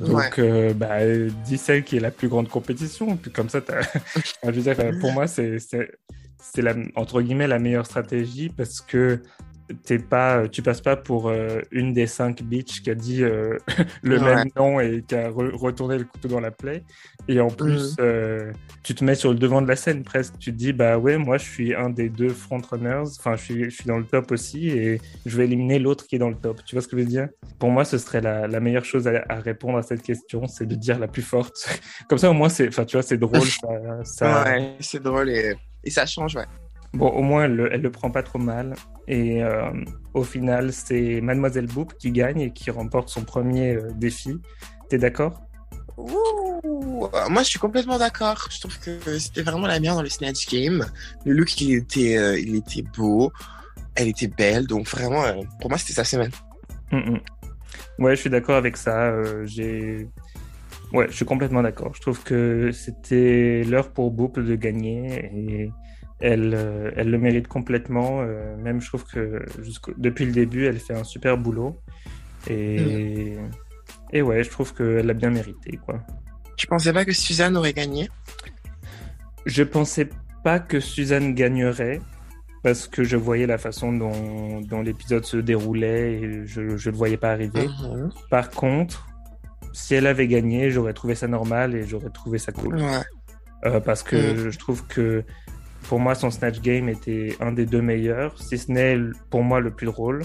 [0.00, 0.08] Ouais.
[0.08, 3.16] Donc, euh, bah, euh, dis celle qui est la plus grande compétition.
[3.16, 3.60] Puis comme ça,
[4.44, 5.58] je veux dire, pour moi, c'est
[6.56, 9.20] la entre guillemets la meilleure stratégie parce que
[9.84, 13.56] t'es pas, tu passes pas pour euh, une des cinq bitches qui a dit euh,
[14.02, 14.34] le Ouais.
[14.36, 16.82] même nom et qui a re- retourné le couteau dans la plaie.
[17.28, 18.52] Et en plus, euh,
[18.82, 20.38] tu te mets sur le devant de la scène presque.
[20.38, 23.04] Tu te dis, bah ouais, moi je suis un des deux frontrunners.
[23.18, 26.16] Enfin, je suis, je suis dans le top aussi et je vais éliminer l'autre qui
[26.16, 26.60] est dans le top.
[26.64, 27.28] Tu vois ce que je veux dire?
[27.58, 30.66] Pour moi, ce serait la, la meilleure chose à, à répondre à cette question, c'est
[30.66, 31.56] de dire la plus forte.
[32.08, 33.40] Comme ça, au moins, c'est, enfin, tu vois, c'est drôle.
[33.46, 33.68] Ça,
[34.04, 35.54] ça- Ouais, c'est drôle et,
[35.84, 36.46] et ça change, ouais.
[36.94, 38.74] Bon, au moins, elle, le- elle le prend pas trop mal.
[39.08, 39.70] Et euh,
[40.14, 44.38] au final, c'est Mademoiselle Boop qui gagne et qui remporte son premier euh, défi.
[44.88, 45.40] T'es d'accord?
[45.96, 48.46] Ouh, moi, je suis complètement d'accord.
[48.50, 50.84] Je trouve que c'était vraiment la meilleure dans le Snatch Game.
[51.24, 53.32] Le look, il était, euh, il était beau.
[53.94, 54.66] Elle était belle.
[54.66, 56.30] Donc, vraiment, euh, pour moi, c'était sa semaine.
[56.92, 57.20] Mm, mm.
[57.98, 59.10] Ouais, je suis d'accord avec ça.
[59.10, 60.08] euh, j'ai...
[60.92, 61.94] Ouais, je suis complètement d'accord.
[61.94, 65.70] Je trouve que c'était l'heure pour Boop de gagner et
[66.22, 68.22] elle, euh, elle le mérite complètement.
[68.22, 69.44] euh, même, je trouve que
[69.98, 71.80] depuis le début, elle fait un super boulot.
[72.48, 73.36] Et,
[74.12, 76.00] et ouais, je trouve qu'elle l'a bien mérité, quoi.
[76.56, 78.08] Je pensais pas que Suzanne aurait gagné?
[79.46, 80.08] Je pensais
[80.44, 82.00] pas que Suzanne gagnerait
[82.62, 86.96] parce que je voyais la façon dont, dont l'épisode se déroulait et je, je le
[86.96, 87.66] voyais pas arriver.
[87.66, 88.10] Mhm.
[88.30, 89.08] Par contre,
[89.72, 92.76] si elle avait gagné, j'aurais trouvé ça normal et j'aurais trouvé ça cool.
[92.76, 93.02] Ouais.
[93.64, 95.24] Euh, parce que je trouve que
[95.88, 98.98] pour moi, son Snatch Game était un des deux meilleurs, si ce n'est
[99.30, 100.22] pour moi le plus drôle.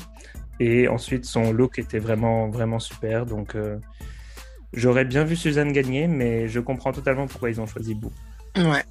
[0.60, 3.26] Et ensuite, son look était vraiment, vraiment super.
[3.26, 3.78] Donc, euh,
[4.74, 8.12] j'aurais bien vu Suzanne gagner, mais je comprends totalement pourquoi ils ont choisi Boo.
[8.58, 8.84] Ouais.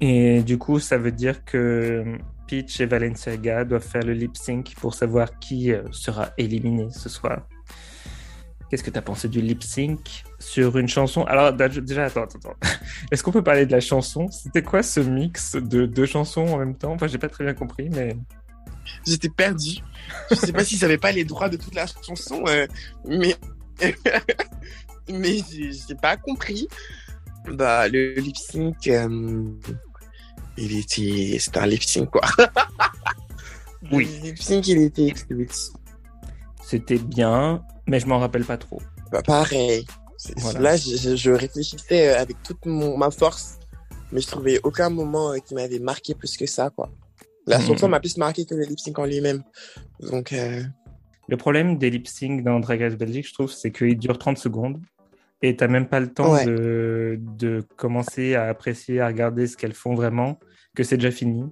[0.00, 2.16] Et du coup, ça veut dire que
[2.48, 7.08] Peach et Valenciaga doivent faire le lip sync pour savoir qui euh, sera éliminé ce
[7.08, 7.46] soir.
[8.72, 11.24] Qu'est-ce que tu as pensé du lip sync sur une chanson?
[11.24, 12.38] Alors, déjà, attends, attends.
[12.38, 12.56] attends.
[13.12, 14.30] Est-ce qu'on peut parler de la chanson?
[14.30, 16.92] C'était quoi ce mix de deux chansons en même temps?
[16.92, 18.16] Enfin, j'ai pas très bien compris, mais.
[19.06, 19.80] J'étais perdue.
[20.30, 22.66] Je sais pas s'ils avaient pas les droits de toute la chanson, euh,
[23.04, 23.36] mais
[25.10, 26.66] mais j'ai pas compris.
[27.50, 29.50] Bah le lip sync, euh,
[30.56, 32.22] il était, c'était un lip sync, quoi.
[33.92, 34.08] Oui.
[34.22, 35.12] Le lip sync, il était.
[36.62, 38.80] C'était bien, mais je m'en rappelle pas trop.
[39.10, 39.84] Bah, pareil.
[40.36, 40.60] Voilà.
[40.60, 43.58] Là, je, réfléchissais euh, avec toute mon, ma force,
[44.12, 46.90] mais je trouvais aucun moment euh, qui m'avait marqué plus que ça, quoi.
[47.46, 47.66] La Mhm.
[47.66, 49.42] chanson m'a plus marqué que le lip sync en lui-même.
[50.00, 50.62] Donc, euh,
[51.28, 54.38] Le problème des lip sync dans Drag Race Belgique, je trouve, c'est qu'ils durent 30
[54.38, 54.80] secondes
[55.40, 56.46] et t'as même pas le temps Ouais.
[56.46, 60.38] de, de commencer à apprécier, à regarder ce qu'elles font vraiment,
[60.76, 61.44] que c'est déjà fini.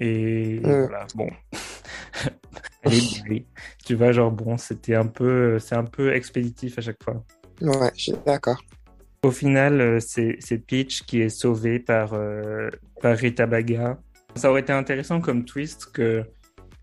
[0.00, 1.28] Et voilà, bon.
[2.84, 3.46] Douée.
[3.84, 7.22] Tu vois, genre, bon, c'était un peu, c'est un peu expéditif à chaque fois.
[7.60, 8.60] ouais, je suis d'accord.
[9.22, 12.70] Au final, euh, c'est Peach qui est sauvée par, euh,
[13.02, 13.98] par Rita Baga.
[14.34, 16.24] Ça aurait été intéressant comme twist que,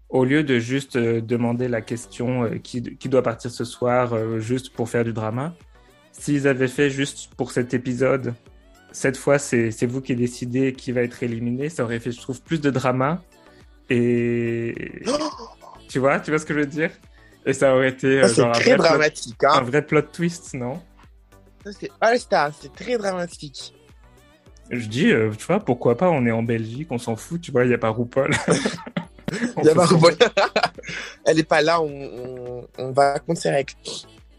[0.10, 4.40] au lieu de juste euh, demander la question euh, qui, qui doit partir ce soir
[4.40, 5.56] juste pour faire du drama,
[6.12, 8.36] s'ils avaient fait juste pour cet épisode,
[8.92, 12.22] cette fois c'est c'est vous qui décidez qui va être éliminé, ça aurait fait, je
[12.22, 13.24] trouve, plus de drama.
[13.90, 15.02] Et
[15.88, 16.92] tu vois, tu vois ce que je veux dire?
[17.46, 19.62] Et ça aurait été euh, genre un vrai, plot, dramatique, un hein.
[19.62, 20.82] vrai plot twist, non?
[21.66, 23.74] Ça, c'est très dramatique.
[24.70, 27.52] Je dis, euh, tu vois, pourquoi pas, on est en Belgique, on s'en fout, tu
[27.52, 28.32] vois, il n'y a pas RuPaul.
[29.58, 30.00] Il y a pas- s'en-
[31.26, 33.74] Elle est pas là, on, on, on va contre ses règles.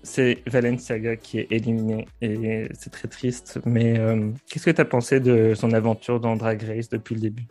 [0.03, 3.59] C'est Valenciaga qui est éliminé et c'est très triste.
[3.67, 7.21] Mais euh, qu'est-ce que tu as pensé de son aventure dans Drag Race depuis le
[7.21, 7.47] début?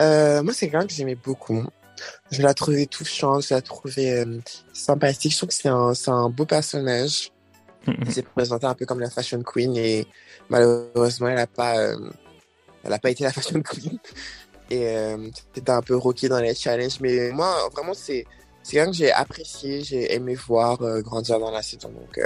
[0.00, 1.64] Euh, moi, c'est quelqu'un que j'aimais beaucoup.
[2.30, 4.38] Je la trouvais touchante, je la trouvais euh,
[4.72, 5.32] sympathique.
[5.32, 7.30] Je trouve que c'est un, beau personnage.
[7.86, 10.06] Elle s'est présentée un peu comme la fashion queen et
[10.48, 11.96] malheureusement, elle a pas, euh,
[12.84, 13.98] elle a pas été la fashion queen.
[14.70, 17.00] Et euh, c'était un peu rocky dans les challenges.
[17.00, 18.24] Mais moi, vraiment, c'est,
[18.68, 21.90] quelqu'un que j'ai apprécié, j'ai aimé voir grandir dans la saison.
[21.90, 22.20] Donc,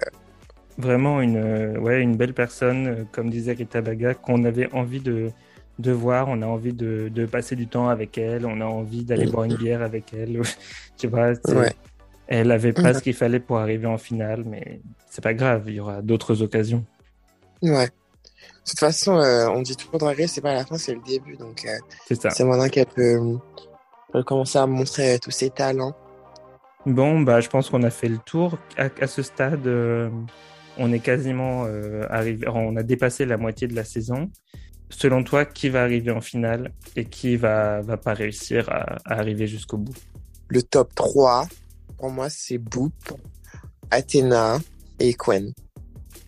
[0.79, 5.33] Vraiment une, ouais, une belle personne, comme disait Rita Baga, qu'on avait envie de,
[5.79, 6.29] de voir.
[6.29, 8.47] On a envie de, de passer du temps avec elle.
[8.47, 10.41] On a envie d'aller boire une bière avec elle.
[10.97, 11.73] tu vois, Ouais.
[12.29, 12.95] elle avait pas Mhm.
[12.95, 16.43] ce qu'il fallait pour arriver en finale, mais c'est pas grave, il y aura d'autres
[16.43, 16.85] occasions.
[17.63, 17.89] ouais.
[17.89, 21.01] De toute façon, euh, on dit toujours Drag Race, c'est pas la fin, c'est le
[21.07, 21.37] début.
[21.37, 23.19] Donc, euh, C'est maintenant qu'elle peut,
[24.13, 25.95] peut commencer à montrer euh, tous ses talents.
[26.85, 28.59] Bon, bah, je pense qu'on a fait le tour.
[28.77, 30.11] À, à ce stade, euh,
[30.79, 34.31] on est quasiment euh, arrivé, on a dépassé la moitié de la saison.
[34.89, 39.19] Selon toi, qui va arriver en finale et qui va, va pas réussir à, à
[39.19, 39.95] arriver jusqu'au bout?
[40.49, 41.49] Le top 3,
[41.99, 42.93] pour moi, c'est Boop,
[43.91, 44.59] Athéna
[45.01, 45.53] et Quen.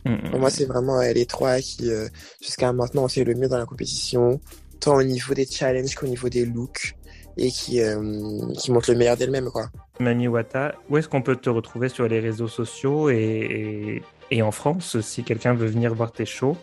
[0.05, 2.09] Mm, Pour moi, c'est vraiment euh, les trois qui, euh,
[2.43, 4.41] jusqu'à maintenant, ont fait le mieux dans la compétition,
[4.81, 6.97] tant au niveau des challenges qu'au niveau des looks,
[7.37, 9.71] et qui, euh, qui montrent le meilleur d'elles-mêmes, quoi.
[10.01, 14.43] Mami Wata, où est-ce qu'on peut te retrouver sur les réseaux sociaux et, et, et
[14.43, 16.57] en France, si quelqu'un veut venir voir tes shows,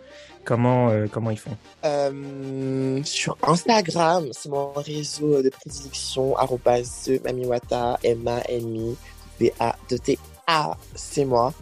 [0.46, 8.00] comment, euh, comment ils font Euh, sur Instagram, c'est mon réseau de prédilection, arrobase mamiwata,
[8.04, 8.96] M-A-M-I,
[9.40, 11.54] V-A-T-A, c'est moi.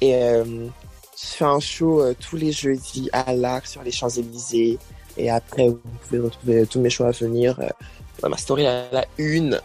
[0.00, 0.44] Et euh,
[1.16, 4.78] je fais un show tous les jeudis à l'Arc sur les Champs-Élysées.
[5.16, 7.56] Et après, vous pouvez retrouver tous mes shows à venir
[8.20, 9.60] dans ma story à la une.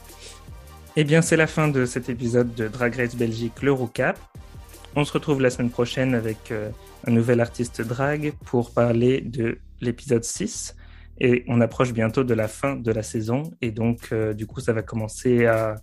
[0.96, 4.20] Eh bien, c'est la fin de cet épisode de Drag Race Belgique, l'Eurocap.
[4.96, 6.52] On se retrouve la semaine prochaine avec
[7.06, 10.76] un nouvel artiste drag pour parler de l'épisode 6.
[11.22, 13.44] Et on approche bientôt de la fin de la saison.
[13.62, 15.76] Et donc, euh, du coup, ça va commencer à,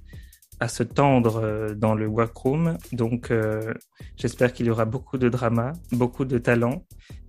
[0.60, 2.78] à se tendre euh, dans le workroom.
[2.92, 3.74] Donc, euh,
[4.16, 6.84] j'espère qu'il y aura beaucoup de drama, beaucoup de talent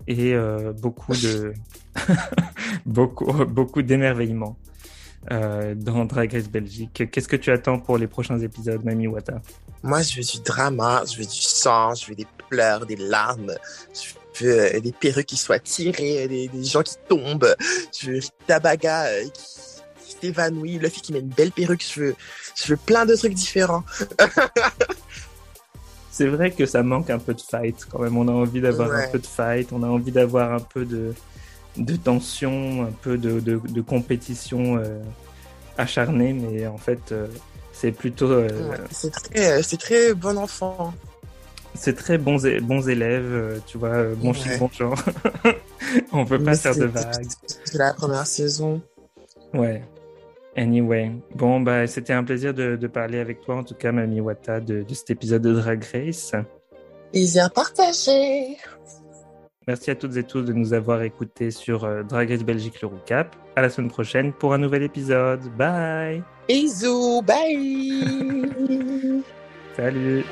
[0.07, 0.37] et
[0.81, 1.51] beaucoup de
[2.85, 4.57] beaucoup, beaucoup d'émerveillement
[5.31, 7.09] euh, dans Drag Race Belgique.
[7.11, 9.41] Qu'est-ce que tu attends pour les prochains épisodes, Mami Wata
[9.83, 13.53] Moi, je veux du drama, je veux du sang, je veux des pleurs, des larmes,
[13.93, 17.55] je veux euh, des perruques qui soient tirées, des, des gens qui tombent,
[17.99, 19.43] je veux Tabaga euh, qui,
[20.05, 22.15] qui s'évanouit, le fille qui met une belle perruque, je veux,
[22.55, 23.83] je veux plein de trucs différents.
[26.11, 28.17] C'est vrai que ça manque un peu de fight quand même.
[28.17, 29.05] On a envie d'avoir Ouais.
[29.05, 31.13] un peu de fight, on a envie d'avoir un peu de,
[31.77, 34.99] de tension, un peu de, de, de compétition euh,
[35.77, 37.27] acharnée, mais en fait, euh,
[37.71, 38.29] c'est plutôt.
[38.31, 38.77] euh, Ouais,
[39.61, 40.93] C'est très, bon enfant.
[41.75, 44.57] C'est très bons, bons élèves, tu vois, bon chic, Ouais.
[44.57, 44.95] bon genre.
[46.11, 47.27] on peut pas faire de vagues.
[47.65, 48.81] C'est la première saison.
[49.53, 49.83] Ouais.
[50.55, 51.11] Anyway.
[51.35, 54.59] Bon, bah, c'était un plaisir de, de parler avec toi, en tout cas, Mami Wata,
[54.59, 56.31] de, de cet épisode de Drag Race.
[57.11, 58.57] Plaisir partagé.
[59.67, 62.87] Merci à toutes et tous de nous avoir écoutés sur euh, Drag Race Belgique le
[62.87, 63.35] Recap.
[63.57, 65.41] À la semaine prochaine pour un nouvel épisode.
[65.57, 68.49] Bye Bisous, bye.
[69.75, 70.23] Salut